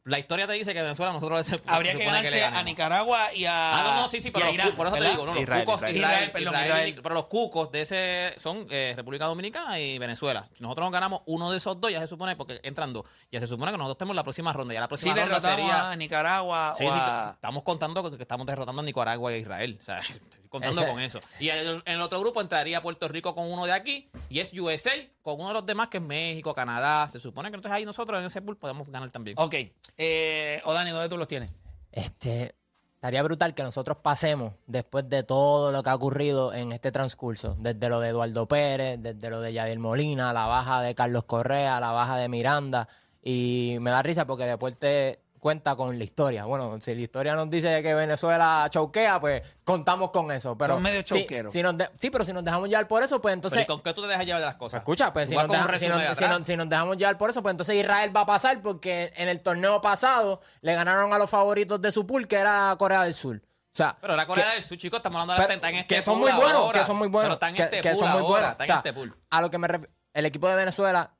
La 0.06 0.18
historia 0.18 0.46
te 0.46 0.52
dice 0.52 0.74
que 0.74 0.82
Venezuela 0.82 1.14
nosotros 1.14 1.46
se, 1.46 1.58
Habría 1.66 1.92
se 1.92 1.98
que 1.98 2.04
ganarse 2.04 2.36
le 2.36 2.44
a. 2.44 2.62
Nicaragua 2.62 3.32
y 3.32 3.46
a. 3.46 3.78
Ah, 3.78 3.82
no, 3.84 4.02
no, 4.02 4.08
sí, 4.08 4.20
sí, 4.20 4.30
pero 4.30 4.44
los 4.44 4.54
Irán, 4.54 4.74
por 4.74 4.86
eso 4.86 4.96
te 4.96 5.00
¿verdad? 5.00 5.14
digo, 5.14 5.24
no, 5.26 5.32
los 5.32 5.42
Israel, 5.42 5.64
cucos, 5.64 5.76
Israel. 5.76 5.96
Israel, 5.96 6.12
Israel, 6.14 6.30
perdón, 6.32 6.52
Israel, 6.52 6.68
Israel. 6.88 7.00
pero 7.02 7.14
los 7.14 7.24
cucos 7.24 7.72
de 7.72 7.80
ese 7.80 8.34
son 8.38 8.66
eh, 8.68 8.92
República 8.94 9.24
Dominicana 9.24 9.80
y 9.80 9.98
Venezuela. 9.98 10.46
Si 10.52 10.62
nosotros 10.62 10.84
nos 10.84 10.92
ganamos 10.92 11.20
uno 11.24 11.50
de 11.50 11.56
esos 11.56 11.80
dos, 11.80 11.90
ya 11.90 12.00
se 12.00 12.06
supone, 12.06 12.36
porque 12.36 12.60
entran 12.64 12.92
dos, 12.92 13.04
ya 13.32 13.40
se 13.40 13.46
supone 13.46 13.72
que 13.72 13.78
nosotros 13.78 13.96
tenemos 13.96 14.16
la 14.16 14.24
próxima 14.24 14.52
ronda. 14.52 14.74
Ya 14.74 14.80
la 14.80 14.88
próxima 14.88 15.14
ronda 15.14 15.26
derrotamos 15.40 15.58
sería. 15.58 15.90
a 15.90 15.96
Nicaragua 15.96 16.74
Sí, 16.76 16.84
o 16.84 16.92
sí, 16.92 16.98
a. 17.00 17.30
estamos 17.34 17.62
contando 17.62 18.10
que 18.10 18.16
que 18.18 18.22
estamos 18.22 18.46
derrotando 18.46 18.82
a 18.82 18.84
Nicaragua 18.84 19.32
y 19.32 19.36
a 19.36 19.38
Israel. 19.38 19.78
O 19.80 19.82
sea, 19.84 20.00
contando 20.54 20.80
Ese- 20.82 20.90
con 20.90 21.00
eso. 21.00 21.20
Y 21.40 21.48
en 21.48 21.58
el, 21.58 21.82
en 21.84 21.94
el 21.94 22.00
otro 22.00 22.20
grupo 22.20 22.40
entraría 22.40 22.80
Puerto 22.82 23.08
Rico 23.08 23.34
con 23.34 23.50
uno 23.50 23.66
de 23.66 23.72
aquí 23.72 24.08
y 24.28 24.38
es 24.40 24.52
USA 24.52 24.92
con 25.22 25.34
uno 25.40 25.48
de 25.48 25.54
los 25.54 25.66
demás 25.66 25.88
que 25.88 25.98
es 25.98 26.02
México, 26.02 26.54
Canadá. 26.54 27.08
Se 27.08 27.18
supone 27.20 27.50
que 27.50 27.56
entonces 27.56 27.76
ahí 27.76 27.84
nosotros 27.84 28.18
en 28.20 28.26
ese 28.26 28.40
pool 28.42 28.56
podemos 28.56 28.88
ganar 28.88 29.10
también. 29.10 29.36
Ok. 29.38 29.54
Eh, 29.98 30.60
o 30.64 30.72
Dani, 30.72 30.90
¿dónde 30.90 31.08
tú 31.08 31.16
los 31.18 31.26
tienes? 31.28 31.52
Este, 31.92 32.54
estaría 32.94 33.22
brutal 33.22 33.54
que 33.54 33.62
nosotros 33.62 33.98
pasemos 34.02 34.54
después 34.66 35.08
de 35.08 35.22
todo 35.22 35.70
lo 35.72 35.82
que 35.82 35.90
ha 35.90 35.94
ocurrido 35.94 36.52
en 36.54 36.72
este 36.72 36.90
transcurso, 36.92 37.56
desde 37.58 37.88
lo 37.88 38.00
de 38.00 38.08
Eduardo 38.10 38.46
Pérez, 38.48 38.98
desde 39.00 39.30
lo 39.30 39.40
de 39.40 39.52
Yadier 39.52 39.78
Molina, 39.78 40.32
la 40.32 40.46
baja 40.46 40.80
de 40.82 40.94
Carlos 40.94 41.24
Correa, 41.24 41.80
la 41.80 41.90
baja 41.92 42.16
de 42.16 42.28
Miranda, 42.28 42.88
y 43.22 43.76
me 43.80 43.90
da 43.90 44.02
risa 44.02 44.26
porque 44.26 44.44
Deporte 44.44 45.20
cuenta 45.44 45.76
con 45.76 45.98
la 45.98 46.04
historia. 46.04 46.46
Bueno, 46.46 46.78
si 46.80 46.94
la 46.94 47.02
historia 47.02 47.34
nos 47.34 47.50
dice 47.50 47.82
que 47.82 47.92
Venezuela 47.94 48.66
chauquea, 48.70 49.20
pues 49.20 49.42
contamos 49.62 50.10
con 50.10 50.32
eso. 50.32 50.56
Pero 50.56 50.72
Son 50.74 50.82
medio 50.82 51.00
si- 51.00 51.04
chauqueros. 51.04 51.52
si 51.52 51.62
nos 51.62 51.76
de- 51.76 51.90
sí, 52.00 52.08
pero 52.08 52.24
si 52.24 52.32
nos 52.32 52.42
dejamos 52.42 52.66
llevar 52.66 52.88
por 52.88 53.02
eso, 53.02 53.20
pues 53.20 53.32
Pero 53.32 53.34
entonces... 53.34 53.62
¿y 53.62 53.66
con 53.66 53.82
qué 53.82 53.92
tú 53.92 54.00
te 54.00 54.08
dejas 54.08 54.24
llevar 54.24 54.40
de 54.40 54.46
las 54.46 54.54
cosas? 54.56 54.78
Escucha, 54.80 55.12
pues 55.12 55.28
si 55.28 55.34
nos, 55.36 55.44
con 55.46 55.50
un 55.50 55.56
deja- 55.66 55.66
si, 55.78 55.84
resumen 55.84 55.90
nos, 55.90 56.00
de 56.00 56.06
si 56.16 56.24
atrás. 56.24 56.38
nos- 56.38 56.46
si 56.48 56.56
nos 56.56 56.68
dejamos 56.70 56.96
llevar 56.96 57.18
por 57.18 57.28
eso, 57.28 57.42
pues 57.42 57.50
entonces 57.50 57.76
Israel 57.76 58.16
va 58.16 58.22
a 58.22 58.26
pasar 58.26 58.62
porque 58.62 59.12
en 59.16 59.28
el 59.28 59.42
torneo 59.42 59.82
pasado 59.82 60.40
le 60.62 60.74
ganaron 60.74 61.12
a 61.12 61.18
los 61.18 61.28
favoritos 61.28 61.78
de 61.78 61.92
su 61.92 62.06
pool, 62.06 62.26
que 62.26 62.36
era 62.36 62.74
Corea 62.78 63.02
del 63.02 63.12
Sur. 63.12 63.36
O 63.36 63.76
sea, 63.76 63.98
Pero 64.00 64.16
la 64.16 64.26
Corea 64.26 64.46
que- 64.48 64.54
del 64.54 64.62
Sur, 64.64 64.78
chicos, 64.78 64.96
estamos 65.00 65.20
hablando 65.20 65.34
de 65.42 65.46
pero- 65.46 65.60
la 65.60 65.68
en 65.68 65.74
este 65.76 65.94
que 65.96 66.00
son 66.00 66.20
pool 66.20 66.30
muy 66.32 66.40
buenos, 66.40 66.62
ahora. 66.62 66.80
que 66.80 66.86
son 66.86 66.96
muy 66.96 67.08
buenos, 67.08 67.26
Pero 67.26 67.34
están 67.34 67.50
en 67.50 67.56
que, 67.56 67.62
este 67.64 67.80
que 67.82 67.88
pool 67.90 67.98
son 67.98 68.08
muy 68.12 68.18
ahora, 68.20 68.30
buenos. 68.30 68.50
están 68.52 68.64
O 68.64 68.66
sea, 68.66 68.74
en 68.76 68.78
este 68.78 68.92
pool. 68.94 69.14
a 69.28 69.40
lo 69.42 69.50
que 69.50 69.58
me 69.58 69.68
ref- 69.68 69.88
el 70.14 70.24
equipo 70.24 70.48
de 70.48 70.54
Venezuela 70.56 71.12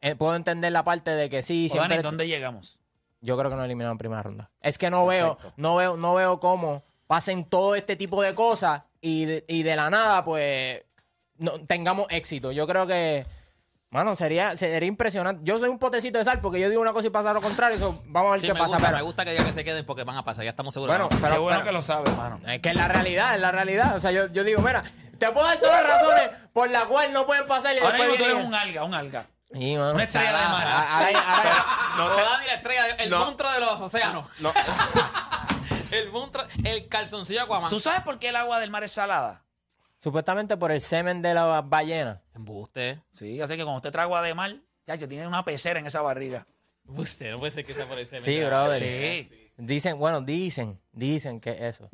eh, 0.00 0.14
puedo 0.14 0.34
entender 0.36 0.72
la 0.72 0.84
parte 0.84 1.10
de 1.10 1.28
que 1.28 1.42
sí, 1.42 1.68
O 1.70 1.74
Dani, 1.74 1.88
siempre 1.88 2.02
¿dónde 2.02 2.26
llegamos? 2.28 2.78
Yo 3.20 3.36
creo 3.38 3.50
que 3.50 3.56
nos 3.56 3.64
eliminaron 3.64 3.92
en 3.94 3.98
primera 3.98 4.22
ronda. 4.22 4.50
Es 4.60 4.78
que 4.78 4.90
no 4.90 5.06
veo, 5.06 5.38
no 5.56 5.76
veo, 5.76 5.96
no 5.96 6.14
veo 6.14 6.40
cómo 6.40 6.82
pasen 7.06 7.44
todo 7.44 7.74
este 7.74 7.96
tipo 7.96 8.20
de 8.22 8.34
cosas 8.34 8.82
y 9.00 9.24
de, 9.24 9.44
y 9.48 9.62
de 9.62 9.76
la 9.76 9.88
nada, 9.90 10.24
pues, 10.24 10.82
no, 11.38 11.52
tengamos 11.66 12.06
éxito. 12.10 12.52
Yo 12.52 12.66
creo 12.66 12.86
que, 12.86 13.24
mano, 13.90 14.14
sería, 14.16 14.56
sería 14.56 14.86
impresionante. 14.88 15.40
Yo 15.44 15.58
soy 15.58 15.68
un 15.70 15.78
potecito 15.78 16.18
de 16.18 16.24
sal 16.24 16.40
porque 16.40 16.60
yo 16.60 16.68
digo 16.68 16.82
una 16.82 16.92
cosa 16.92 17.06
y 17.06 17.10
pasa 17.10 17.32
lo 17.32 17.40
contrario. 17.40 17.78
vamos 18.06 18.28
a 18.28 18.32
ver 18.32 18.40
Sí, 18.42 18.46
qué 18.48 18.52
me 18.54 18.58
pasa. 18.60 18.74
gusta, 18.74 18.86
pero- 18.88 18.98
me 18.98 19.02
gusta 19.04 19.24
que 19.24 19.30
digan 19.30 19.46
que 19.46 19.52
se 19.52 19.64
queden 19.64 19.86
porque 19.86 20.04
van 20.04 20.16
a 20.16 20.24
pasar, 20.24 20.44
ya 20.44 20.50
estamos 20.50 20.74
seguros. 20.74 20.94
bueno, 20.96 21.08
¿no? 21.10 21.18
pero, 21.20 21.32
Qué 21.34 21.38
bueno 21.40 21.58
pero- 21.60 21.66
que 21.70 21.72
lo 21.72 21.82
sabes, 21.82 22.08
hermano. 22.10 22.40
es 22.46 22.60
que 22.60 22.68
es 22.68 22.74
la 22.76 22.88
realidad, 22.88 23.34
es 23.34 23.40
la 23.40 23.52
realidad. 23.52 23.96
O 23.96 24.00
sea, 24.00 24.10
yo, 24.10 24.26
yo 24.28 24.44
digo, 24.44 24.60
mira, 24.60 24.82
te 25.18 25.30
puedo 25.30 25.46
dar 25.46 25.58
todas 25.58 25.82
las 25.82 25.92
razones 26.00 26.30
por 26.52 26.68
las 26.70 26.84
cuales 26.84 27.12
no 27.12 27.24
pueden 27.26 27.46
pasar. 27.46 27.74
Y 27.74 27.78
Ahora 27.78 27.98
mismo 27.98 28.14
tú 28.16 28.24
eres 28.24 28.44
un 28.44 28.54
alga, 28.54 28.84
un 28.84 28.94
alga. 28.94 29.26
Sí, 29.52 29.76
mano. 29.76 29.94
una 29.94 30.04
estrella 30.04 30.30
de 30.30 30.48
mar. 30.48 31.12
No. 31.96 32.08
Dani 32.14 32.46
la 32.46 32.54
estrella, 32.54 32.86
el 32.96 33.10
No. 33.10 33.18
monstruo 33.20 33.50
de 33.52 33.60
los 33.60 33.80
océanos. 33.80 34.26
No, 34.40 34.52
El 35.90 36.10
monstruo, 36.12 36.44
el 36.64 36.86
calzoncillo 36.88 37.42
Aquaman. 37.44 37.70
¿Tú 37.70 37.80
sabes 37.80 38.02
por 38.02 38.18
qué 38.18 38.28
el 38.28 38.36
agua 38.36 38.60
del 38.60 38.70
mar 38.70 38.84
es 38.84 38.92
salada? 38.92 39.44
Supuestamente 40.00 40.56
por 40.56 40.70
el 40.70 40.80
semen 40.82 41.22
de 41.22 41.32
las 41.34 41.66
ballenas. 41.68 42.18
Embuste. 42.34 43.02
Sí, 43.10 43.40
así 43.40 43.54
que 43.56 43.62
cuando 43.64 43.76
usted 43.76 43.90
trae 43.90 44.04
agua 44.04 44.20
de 44.22 44.34
mar, 44.34 44.52
chacho, 44.86 45.08
tiene 45.08 45.26
una 45.26 45.44
pecera 45.44 45.80
en 45.80 45.86
esa 45.86 46.02
barriga. 46.02 46.46
Embuste, 46.86 47.30
no 47.30 47.38
puede 47.38 47.50
ser 47.52 47.64
que 47.64 47.72
sea 47.74 47.86
por 47.88 47.98
ese. 47.98 48.20
Sí, 48.20 48.38
brother. 48.44 48.78
Sí. 48.82 49.50
Dicen, 49.56 49.98
bueno, 49.98 50.20
dicen, 50.20 50.78
dicen 50.92 51.40
que 51.40 51.66
eso. 51.66 51.88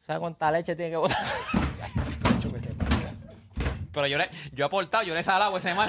¿Sabes 0.00 0.18
cuánta 0.20 0.50
leche 0.50 0.74
tiene 0.74 0.90
que 0.92 0.96
botar? 0.96 1.18
Pero 3.92 4.06
yo, 4.06 4.18
le, 4.18 4.30
yo 4.52 4.64
he 4.64 4.66
aportado, 4.66 5.02
yo 5.04 5.14
le 5.14 5.20
he 5.20 5.22
salado 5.22 5.56
ese 5.56 5.74
mar. 5.74 5.88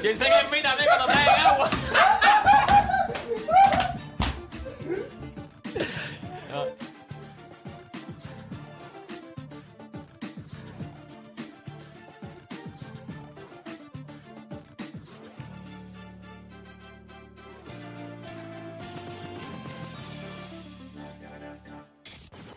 Piensen 0.00 0.32
en 0.32 0.50
mí 0.50 0.62
también 0.62 0.88
cuando 0.88 1.06
traigan 1.12 1.46
agua. 1.46 1.70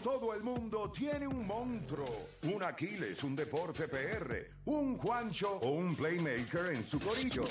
Todo 0.09 0.33
el 0.33 0.41
mundo 0.41 0.91
tiene 0.91 1.27
un 1.27 1.45
monstruo, 1.45 2.29
un 2.41 2.63
Aquiles, 2.63 3.23
un 3.23 3.35
Deporte 3.35 3.87
PR, 3.87 4.43
un 4.65 4.97
Juancho 4.97 5.59
o 5.61 5.69
un 5.69 5.95
Playmaker 5.95 6.71
en 6.73 6.83
su 6.83 6.99
corillo. 6.99 7.43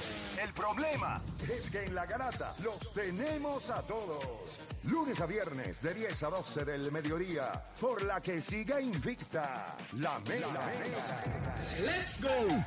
El 0.42 0.52
problema 0.52 1.22
es 1.48 1.70
que 1.70 1.84
en 1.84 1.94
la 1.94 2.04
garata 2.04 2.56
los 2.64 2.92
tenemos 2.92 3.70
a 3.70 3.80
todos. 3.82 4.58
Lunes 4.82 5.20
a 5.20 5.26
viernes 5.26 5.80
de 5.80 5.94
10 5.94 6.22
a 6.24 6.30
12 6.30 6.64
del 6.64 6.90
mediodía, 6.90 7.64
por 7.80 8.02
la 8.02 8.20
que 8.20 8.42
siga 8.42 8.80
invicta 8.80 9.76
la 9.92 10.18
Mega. 10.26 10.48
¡Let's 11.80 12.20
go! 12.20 12.64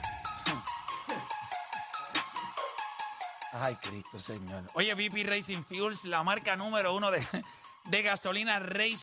Ay, 3.52 3.76
Cristo, 3.76 4.22
señor. 4.22 4.64
Oye, 4.74 4.96
VP 4.96 5.26
Racing 5.26 5.64
Fuels, 5.64 6.06
la 6.06 6.24
marca 6.24 6.56
número 6.56 6.96
uno 6.96 7.12
de, 7.12 7.22
de 7.90 8.02
gasolina 8.04 8.58
Racing. 8.60 8.96